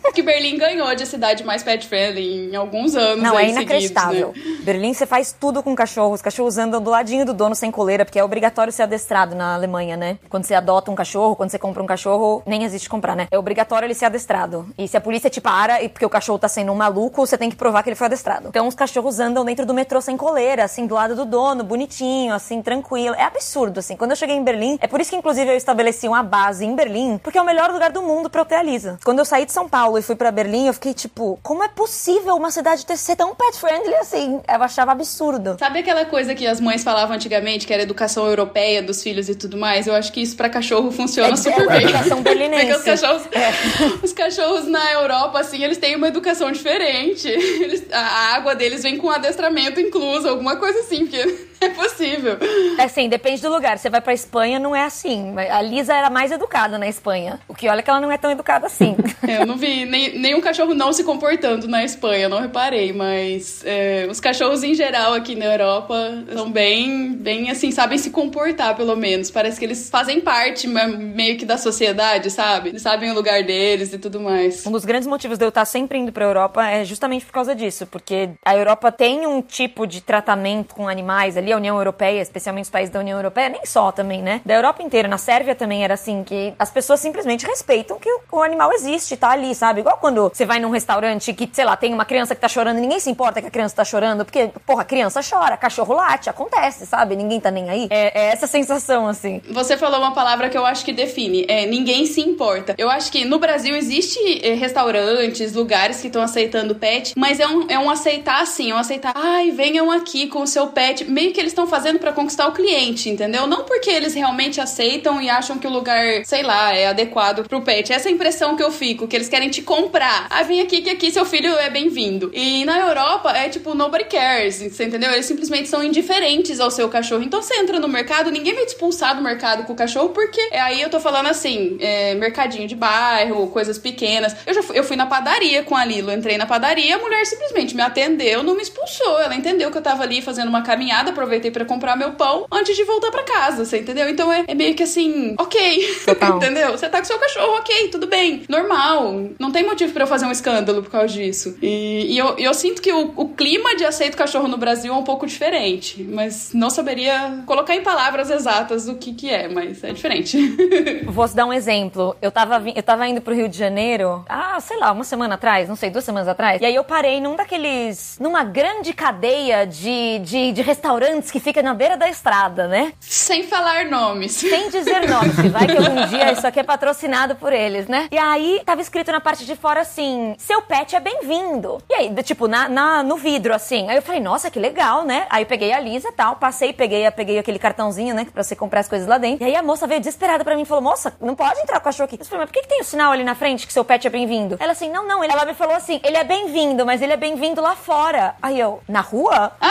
[0.14, 3.22] que Berlim ganhou de cidade mais pet friendly em alguns anos.
[3.22, 4.32] Não, é inacreditável.
[4.32, 4.64] seguidos, né?
[4.64, 6.14] Berlim, você faz tudo com cachorro.
[6.14, 9.54] Os cachorros andam do ladinho do dono sem coleira, porque é obrigatório ser adestrado na
[9.54, 10.18] Alemanha, né?
[10.30, 13.26] Quando você adota um cachorro, quando você compra um cachorro, nem existe comprar, né?
[13.30, 14.66] É obrigatório ele ser adestrado.
[14.78, 17.36] E se a polícia te para, e porque o cachorro tá sendo um maluco, você
[17.36, 18.48] tem que provar que ele foi adestrado.
[18.48, 22.32] Então os cachorros andam dentro do metrô sem coleira, assim, do lado do dono, bonitinho,
[22.32, 23.14] assim, tranquilo.
[23.16, 23.96] É absurdo, assim.
[23.96, 26.74] Quando eu cheguei em Berlim, é por isso que, inclusive, eu estabeleci uma base em
[26.74, 28.98] Berlim, porque é o melhor lugar do mundo pra eu ter a Lisa.
[29.04, 31.68] Quando eu saí de São Paulo e fui pra Berlim, eu fiquei tipo, como é
[31.68, 34.40] possível uma cidade ter ser tão pet friendly assim?
[34.48, 35.56] Eu achava absurdo.
[35.58, 39.34] Sabe aquela coisa que as mães falavam antigamente, que era educação europeia dos filhos e
[39.34, 39.86] tudo mais?
[39.86, 41.82] Eu acho que isso pra cachorro funciona É- super é bem.
[41.84, 43.50] educação Porque os cachorros, É.
[44.04, 47.28] os cachorros na Europa, assim, eles têm uma educação diferente.
[47.28, 52.36] Eles- a água deles vem com adestramento incluso, alguma coisa assim, porque é possível.
[52.78, 53.78] Assim, depende do lugar.
[53.78, 55.34] Você vai pra Espanha, não é assim.
[55.50, 57.40] A Lisa era mais educada na Espanha.
[57.48, 58.96] O que olha que ela não é tão educada assim.
[59.26, 63.62] É, Eu não vi nem, nenhum cachorro não se comportando na Espanha, não reparei, mas
[63.64, 65.94] é, os cachorros em geral aqui na Europa
[66.30, 69.30] são bem, bem assim, sabem se comportar pelo menos.
[69.30, 72.70] Parece que eles fazem parte me- meio que da sociedade, sabe?
[72.70, 74.66] Eles sabem o lugar deles e tudo mais.
[74.66, 77.54] Um dos grandes motivos de eu estar sempre indo pra Europa é justamente por causa
[77.54, 82.20] disso, porque a Europa tem um tipo de tratamento com animais ali, a União Europeia,
[82.20, 84.40] especialmente os países da União Europeia, nem só também, né?
[84.44, 88.42] Da Europa inteira, na Sérvia também era assim, que as pessoas simplesmente respeitam que o,
[88.42, 89.80] animal existe, tá ali, sabe?
[89.80, 92.78] Igual quando você vai num restaurante que, sei lá, tem uma criança que tá chorando
[92.78, 96.28] e ninguém se importa que a criança tá chorando, porque, porra, criança chora, cachorro late,
[96.28, 97.16] acontece, sabe?
[97.16, 97.86] Ninguém tá nem aí.
[97.90, 99.40] É, é essa sensação, assim.
[99.50, 102.74] Você falou uma palavra que eu acho que define, é ninguém se importa.
[102.78, 107.46] Eu acho que no Brasil existe eh, restaurantes, lugares que estão aceitando pet, mas é
[107.46, 111.04] um, é um aceitar assim, é um aceitar, ai, venham aqui com o seu pet,
[111.04, 113.46] meio que eles estão fazendo pra conquistar o cliente, entendeu?
[113.46, 117.62] Não porque eles realmente aceitam e acham que o lugar, sei lá, é adequado pro
[117.62, 117.92] pet.
[117.92, 120.26] Essa é a impressão que eu fico, que eles querem te comprar.
[120.30, 122.30] Ah, vem aqui que aqui seu filho é bem-vindo.
[122.34, 125.10] E na Europa é tipo nobody cares, você entendeu?
[125.12, 127.22] Eles simplesmente são indiferentes ao seu cachorro.
[127.22, 130.40] Então você entra no mercado, ninguém vai te expulsar do mercado com o cachorro, porque
[130.50, 134.36] é, aí eu tô falando assim, é, mercadinho de bairro, coisas pequenas.
[134.46, 137.24] Eu já fui, eu fui na padaria com a Lilo, entrei na padaria, a mulher
[137.26, 139.20] simplesmente me atendeu, não me expulsou.
[139.20, 142.76] Ela entendeu que eu tava ali fazendo uma caminhada, aproveitei pra comprar meu pão antes
[142.76, 144.08] de voltar pra casa, você entendeu?
[144.08, 145.86] Então é, é meio que assim, ok,
[146.36, 146.72] entendeu?
[146.72, 149.30] Você tá com seu cachorro, ok, tudo bem, normal.
[149.38, 151.56] Não tem motivo pra eu fazer um escândalo por causa disso.
[151.62, 154.96] E, e eu, eu sinto que o, o clima de aceito cachorro no Brasil é
[154.96, 159.82] um pouco diferente, mas não saberia colocar em palavras exatas o que que é, mas
[159.84, 160.38] é diferente.
[161.06, 162.03] Vou te dar um exemplo.
[162.20, 165.68] Eu tava, eu tava indo pro Rio de Janeiro, ah, sei lá, uma semana atrás,
[165.68, 166.60] não sei, duas semanas atrás.
[166.60, 168.16] E aí eu parei num daqueles.
[168.20, 172.92] numa grande cadeia de, de, de restaurantes que fica na beira da estrada, né?
[173.00, 174.32] Sem falar nomes.
[174.32, 175.34] Sem dizer nomes.
[175.50, 178.08] Vai que algum dia isso aqui é patrocinado por eles, né?
[178.10, 181.78] E aí tava escrito na parte de fora assim: seu pet é bem-vindo.
[181.88, 183.88] E aí, tipo, na, na- no vidro, assim.
[183.88, 185.26] Aí eu falei, nossa, que legal, né?
[185.30, 188.26] Aí eu peguei a Lisa e tal, passei, peguei, peguei aquele cartãozinho, né?
[188.32, 189.44] Pra você comprar as coisas lá dentro.
[189.44, 191.88] E aí a moça veio desesperada pra mim e falou: moça, não pode entrar com
[191.88, 192.18] o cachorro aqui.
[192.20, 194.06] Eu falei, mas por que, que tem o sinal ali na frente que seu pet
[194.06, 194.56] é bem-vindo?
[194.60, 195.22] Ela assim, não, não.
[195.22, 198.34] ele- Ela me falou assim: ele é bem-vindo, mas ele é bem-vindo lá fora.
[198.42, 199.52] Aí eu, na rua?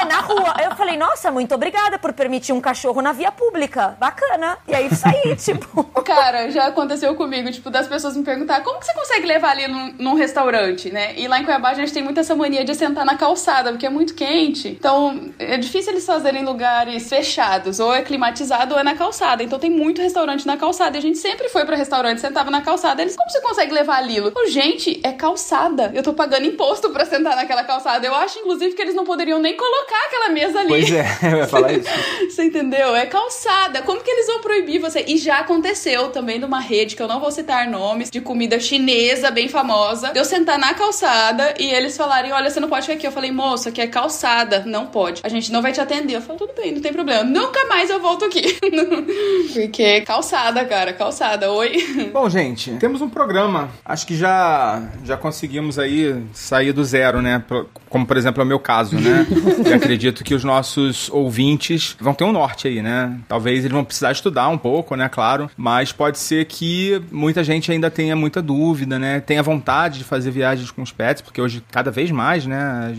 [0.00, 0.54] É, na rua.
[0.56, 3.96] Aí eu falei, nossa, muito obrigada por permitir um cachorro na via pública.
[3.98, 4.58] Bacana.
[4.68, 5.84] E aí saí, tipo.
[6.02, 9.66] Cara, já aconteceu comigo, tipo, das pessoas me perguntar como que você consegue levar ali
[9.68, 11.14] num, num restaurante, né?
[11.16, 13.86] E lá em Cuiabá a gente tem muito essa mania de sentar na calçada, porque
[13.86, 14.68] é muito quente.
[14.68, 19.42] Então, é difícil eles fazerem lugares fechados, ou é climatizado ou é na calçada.
[19.42, 20.96] Então tem muito restaurante na calçada.
[20.96, 23.00] E a gente sempre foi pra restaurante, sentava na calçada.
[23.02, 24.32] Eles, como você consegue levar a Lilo?
[24.34, 25.90] Eu, gente, é calçada.
[25.94, 28.06] Eu tô pagando imposto pra sentar naquela calçada.
[28.06, 30.68] Eu acho, inclusive, que eles não poderiam nem colocar aquela mesa ali.
[30.68, 31.88] Pois é, eu ia falar isso.
[32.28, 32.94] Você entendeu?
[32.94, 33.82] É calçada.
[33.82, 35.04] Como que eles vão proibir você?
[35.06, 38.58] E já aconteceu também de uma rede, que eu não vou citar nomes, de comida
[38.58, 40.12] chinesa bem famosa.
[40.14, 43.06] Eu sentar na calçada e eles falarem: Olha, você não pode ficar aqui.
[43.06, 45.20] Eu falei, moço, aqui é calçada, não pode.
[45.24, 46.16] A gente não vai te atender.
[46.16, 47.24] Eu falei, tudo bem, não tem problema.
[47.24, 48.58] Nunca mais eu volto aqui.
[49.52, 50.00] Porque é
[50.40, 51.52] calçada, cara, calçada.
[51.52, 52.10] Oi.
[52.12, 53.68] Bom, gente, temos um programa.
[53.84, 57.42] Acho que já já conseguimos aí sair do zero, né?
[57.88, 59.26] Como, por exemplo, é o meu caso, né?
[59.68, 63.18] e acredito que os nossos ouvintes vão ter um norte aí, né?
[63.28, 65.08] Talvez eles vão precisar estudar um pouco, né?
[65.08, 65.50] Claro.
[65.56, 69.20] Mas pode ser que muita gente ainda tenha muita dúvida, né?
[69.20, 72.94] Tenha vontade de fazer viagens com os pets, porque hoje, cada vez mais, né?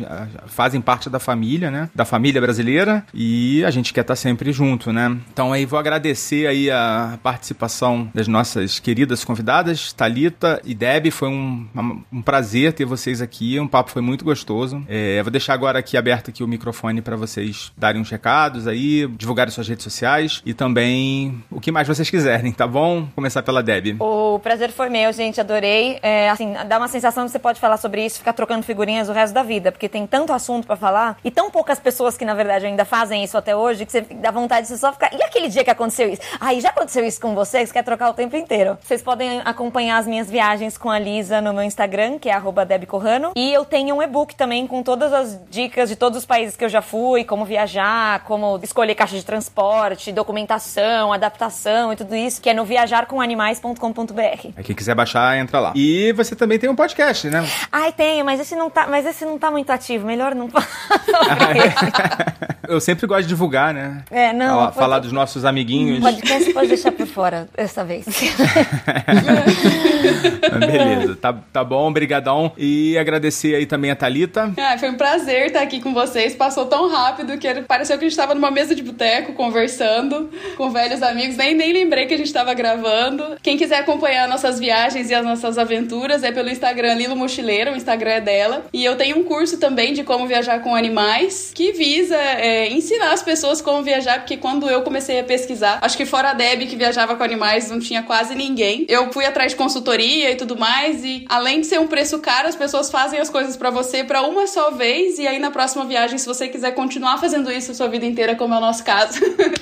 [0.48, 1.90] Fazem parte da família, né?
[1.96, 3.04] Da família brasileira.
[3.14, 5.18] E a gente quer estar sempre junto, né?
[5.34, 7.31] Então aí vou agradecer aí a participação
[8.14, 11.12] das nossas queridas convidadas, Talita e Deb.
[11.12, 11.68] Foi um,
[12.12, 13.60] um prazer ter vocês aqui.
[13.60, 14.84] Um papo foi muito gostoso.
[14.88, 19.08] É, vou deixar agora aqui aberto aqui o microfone para vocês darem uns recados aí,
[19.08, 23.08] divulgarem suas redes sociais e também o que mais vocês quiserem, tá bom?
[23.16, 24.02] Começar pela Deb.
[24.02, 26.00] O prazer foi meu, gente, adorei.
[26.02, 29.14] É, assim, dá uma sensação de você pode falar sobre isso, ficar trocando figurinhas o
[29.14, 32.34] resto da vida, porque tem tanto assunto pra falar e tão poucas pessoas que na
[32.34, 35.14] verdade ainda fazem isso até hoje que você dá vontade de só ficar.
[35.14, 36.22] E aquele dia que aconteceu isso?
[36.40, 38.78] Aí já aconteceu isso com você, que você quer trocar o tempo inteiro.
[38.82, 42.66] Vocês podem acompanhar as minhas viagens com a Lisa no meu Instagram, que é arroba
[42.66, 43.32] Deb Corrano.
[43.36, 46.66] E eu tenho um e-book também com todas as dicas de todos os países que
[46.66, 52.42] eu já fui, como viajar, como escolher caixa de transporte, documentação, adaptação e tudo isso,
[52.42, 54.62] que é no viajarcomanimais.com.br.
[54.64, 55.74] Quem quiser baixar, entra lá.
[55.76, 57.48] E você também tem um podcast, né?
[57.72, 60.06] Ai, tenho, mas esse não tá, mas esse não tá muito ativo.
[60.06, 60.50] Melhor não.
[62.68, 64.04] Eu sempre gosto de divulgar, né?
[64.10, 66.00] É, não, Falar, falar dos nossos amiguinhos.
[66.00, 68.06] Podcast pode deixar por fora dessa vez.
[70.60, 72.52] Beleza, tá, tá bom, brigadão.
[72.58, 74.54] E agradecer aí também a Thalita.
[74.58, 76.36] Ah, foi um prazer estar aqui com vocês.
[76.36, 80.70] Passou tão rápido que pareceu que a gente estava numa mesa de boteco conversando com
[80.70, 81.38] velhos amigos.
[81.38, 83.38] Nem, nem lembrei que a gente estava gravando.
[83.42, 87.76] Quem quiser acompanhar nossas viagens e as nossas aventuras é pelo Instagram Lilo Mochileira, o
[87.76, 88.66] Instagram é dela.
[88.74, 93.12] E eu tenho um curso também de como viajar com animais que visa é, ensinar
[93.12, 96.68] as pessoas como viajar, porque quando eu comecei a pesquisar, acho que fora a Deb
[96.68, 98.86] que viajava com animais não tinha quase ninguém.
[98.88, 102.48] Eu fui atrás de consultoria e tudo mais e além de ser um preço caro,
[102.48, 105.86] as pessoas fazem as coisas pra você pra uma só vez e aí na próxima
[105.86, 108.84] viagem, se você quiser continuar fazendo isso a sua vida inteira, como é o nosso
[108.84, 109.20] caso,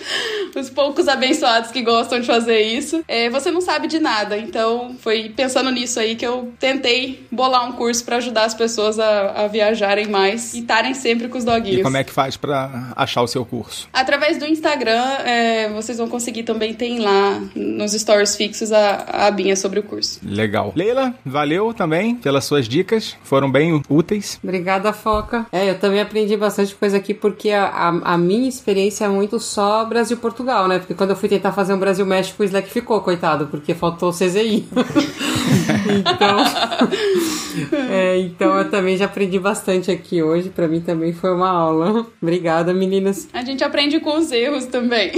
[0.55, 4.37] os poucos abençoados que gostam de fazer isso, é, você não sabe de nada.
[4.37, 8.99] Então foi pensando nisso aí que eu tentei bolar um curso pra ajudar as pessoas
[8.99, 11.79] a, a viajarem mais e estarem sempre com os doguinhos.
[11.79, 13.87] E como é que faz pra achar o seu curso?
[13.93, 19.27] Através do Instagram, é, vocês vão conseguir também, tem lá nos stories fixos a, a
[19.27, 20.19] abinha sobre o curso.
[20.23, 20.73] Legal.
[20.75, 23.15] Leila, valeu também pelas suas dicas.
[23.23, 24.39] Foram bem úteis.
[24.43, 25.45] Obrigada, Foca.
[25.51, 29.39] É, eu também aprendi bastante coisa aqui, porque a, a, a minha experiência é muito
[29.39, 30.79] só Brasil-Portugal, né?
[30.79, 34.13] Porque quando eu fui tentar fazer um Brasil-México, o Slack ficou, coitado, porque faltou o
[34.13, 34.67] CZI.
[35.99, 36.37] então,
[37.89, 40.49] é, então eu também já aprendi bastante aqui hoje.
[40.49, 42.05] Pra mim também foi uma aula.
[42.21, 43.27] Obrigada, meninas.
[43.33, 45.11] A gente aprende com os erros também.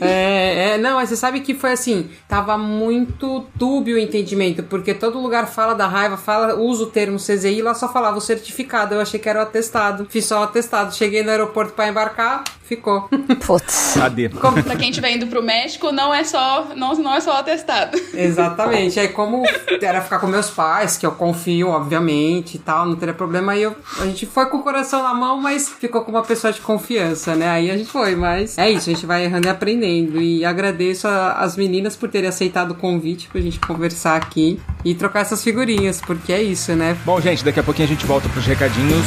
[0.00, 4.94] É, é, não, mas você sabe que foi assim, tava muito dúbio o entendimento, porque
[4.94, 8.94] todo lugar fala da raiva, fala, usa o termo CZI, lá só falava o certificado,
[8.94, 10.06] eu achei que era o atestado.
[10.10, 13.08] Fiz só o atestado, cheguei no aeroporto pra embarcar, ficou.
[13.46, 13.94] Putz.
[13.94, 14.28] Cadê?
[14.28, 17.98] pra quem estiver indo pro México, não é só, não, não é só atestado.
[18.14, 18.98] Exatamente.
[19.00, 19.42] Aí como
[19.80, 23.62] era ficar com meus pais, que eu confio, obviamente, e tal, não teria problema, aí
[23.62, 26.60] eu, a gente foi com o coração na mão, mas ficou com uma pessoa de
[26.60, 27.48] confiança, né?
[27.48, 30.20] Aí a gente foi, mas é isso, a gente vai errando e aprendendo.
[30.20, 34.94] E agradeço a- as meninas por terem aceitado o convite pra gente conversar aqui e
[34.94, 36.96] trocar essas figurinhas, porque é isso, né?
[37.04, 39.06] Bom, gente, daqui a pouquinho a gente volta pros recadinhos.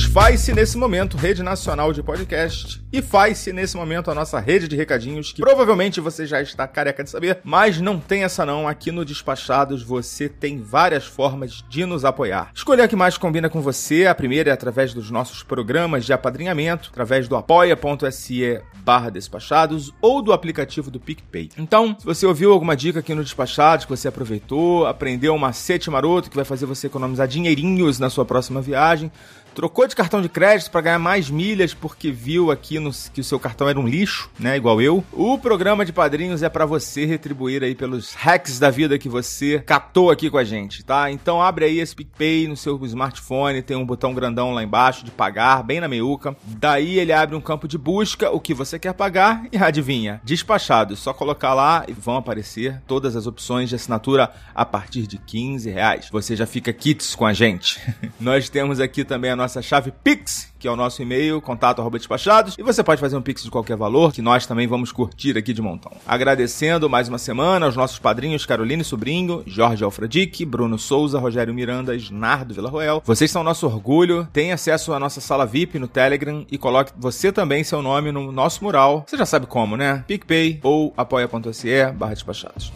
[0.00, 4.76] Faz-se nesse momento Rede Nacional de Podcast e faz-se nesse momento a nossa rede de
[4.76, 8.68] recadinhos que provavelmente você já está careca de saber, mas não tem essa não.
[8.68, 12.50] Aqui no Despachados você tem várias formas de nos apoiar.
[12.54, 14.06] Escolher a que mais combina com você.
[14.06, 20.20] A primeira é através dos nossos programas de apadrinhamento, através do apoia.se barra despachados ou
[20.20, 21.50] do aplicativo do PicPay.
[21.56, 25.90] Então, se você ouviu alguma dica aqui no Despachados que você aproveitou, aprendeu um macete
[25.90, 29.10] maroto que vai fazer você economizar dinheirinhos na sua próxima viagem,
[29.54, 33.24] Trocou de cartão de crédito para ganhar mais milhas porque viu aqui no, que o
[33.24, 34.56] seu cartão era um lixo, né?
[34.56, 35.04] Igual eu.
[35.12, 39.58] O programa de padrinhos é para você retribuir aí pelos hacks da vida que você
[39.60, 41.10] catou aqui com a gente, tá?
[41.10, 45.10] Então abre aí esse PicPay no seu smartphone, tem um botão grandão lá embaixo de
[45.10, 46.34] pagar, bem na meiuca.
[46.44, 50.96] Daí ele abre um campo de busca, o que você quer pagar e adivinha, despachado.
[50.96, 55.70] Só colocar lá e vão aparecer todas as opções de assinatura a partir de 15
[55.70, 56.08] reais.
[56.10, 57.80] Você já fica kits com a gente.
[58.18, 62.54] Nós temos aqui também a nossa chave Pix, que é o nosso e-mail, contato despachados,
[62.56, 65.52] e você pode fazer um Pix de qualquer valor, que nós também vamos curtir aqui
[65.52, 65.92] de montão.
[66.06, 71.94] Agradecendo mais uma semana aos nossos padrinhos Caroline Sobrinho, Jorge Alfredique, Bruno Souza, Rogério Miranda,
[71.96, 73.02] Snardo Villarroel.
[73.04, 77.32] Vocês são nosso orgulho, tem acesso à nossa sala VIP no Telegram e coloque você
[77.32, 79.04] também seu nome no nosso mural.
[79.06, 80.04] Você já sabe como, né?
[80.06, 82.72] PicPay ou apoia.se barra despachados.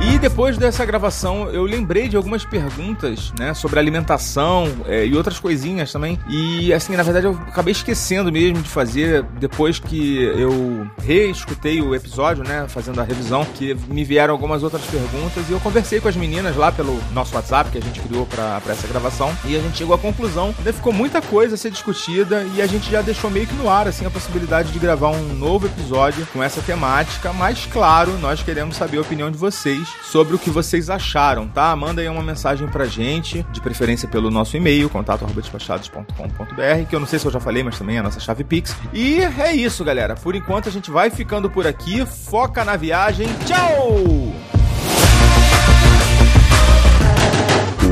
[0.00, 5.40] E depois dessa gravação, eu lembrei de algumas perguntas, né, sobre alimentação é, e outras
[5.40, 6.18] coisinhas também.
[6.28, 11.96] E assim, na verdade, eu acabei esquecendo mesmo de fazer depois que eu reescutei o
[11.96, 16.06] episódio, né, fazendo a revisão, que me vieram algumas outras perguntas e eu conversei com
[16.06, 19.60] as meninas lá pelo nosso WhatsApp que a gente criou para essa gravação e a
[19.60, 20.54] gente chegou à conclusão.
[20.58, 23.68] Ainda ficou muita coisa a ser discutida e a gente já deixou meio que no
[23.68, 28.44] ar assim a possibilidade de gravar um novo episódio com essa temática, mas claro, nós
[28.44, 31.74] queremos saber a opinião de vocês sobre o que vocês acharam, tá?
[31.76, 37.06] Manda aí uma mensagem pra gente, de preferência pelo nosso e-mail, contato@despachados.com.br, que eu não
[37.06, 38.74] sei se eu já falei, mas também é a nossa chave Pix.
[38.92, 40.14] E é isso, galera.
[40.14, 42.04] Por enquanto a gente vai ficando por aqui.
[42.06, 43.28] Foca na viagem.
[43.46, 44.57] Tchau!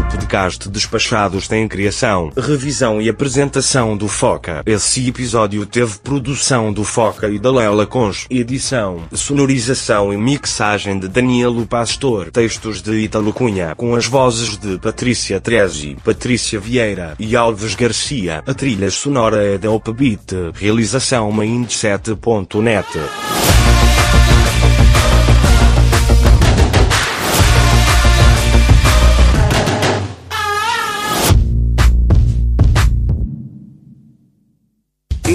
[0.06, 4.62] Podcast Despachados tem criação, revisão e apresentação do Foca.
[4.64, 11.08] Esse episódio teve produção do Foca e da Leila Conch, edição, sonorização e mixagem de
[11.08, 17.34] Danielo Pastor, textos de Italo Cunha, com as vozes de Patrícia Trezi, Patrícia Vieira e
[17.36, 18.42] Alves Garcia.
[18.46, 22.86] A trilha sonora é da Opbeat, realização Mindset.net.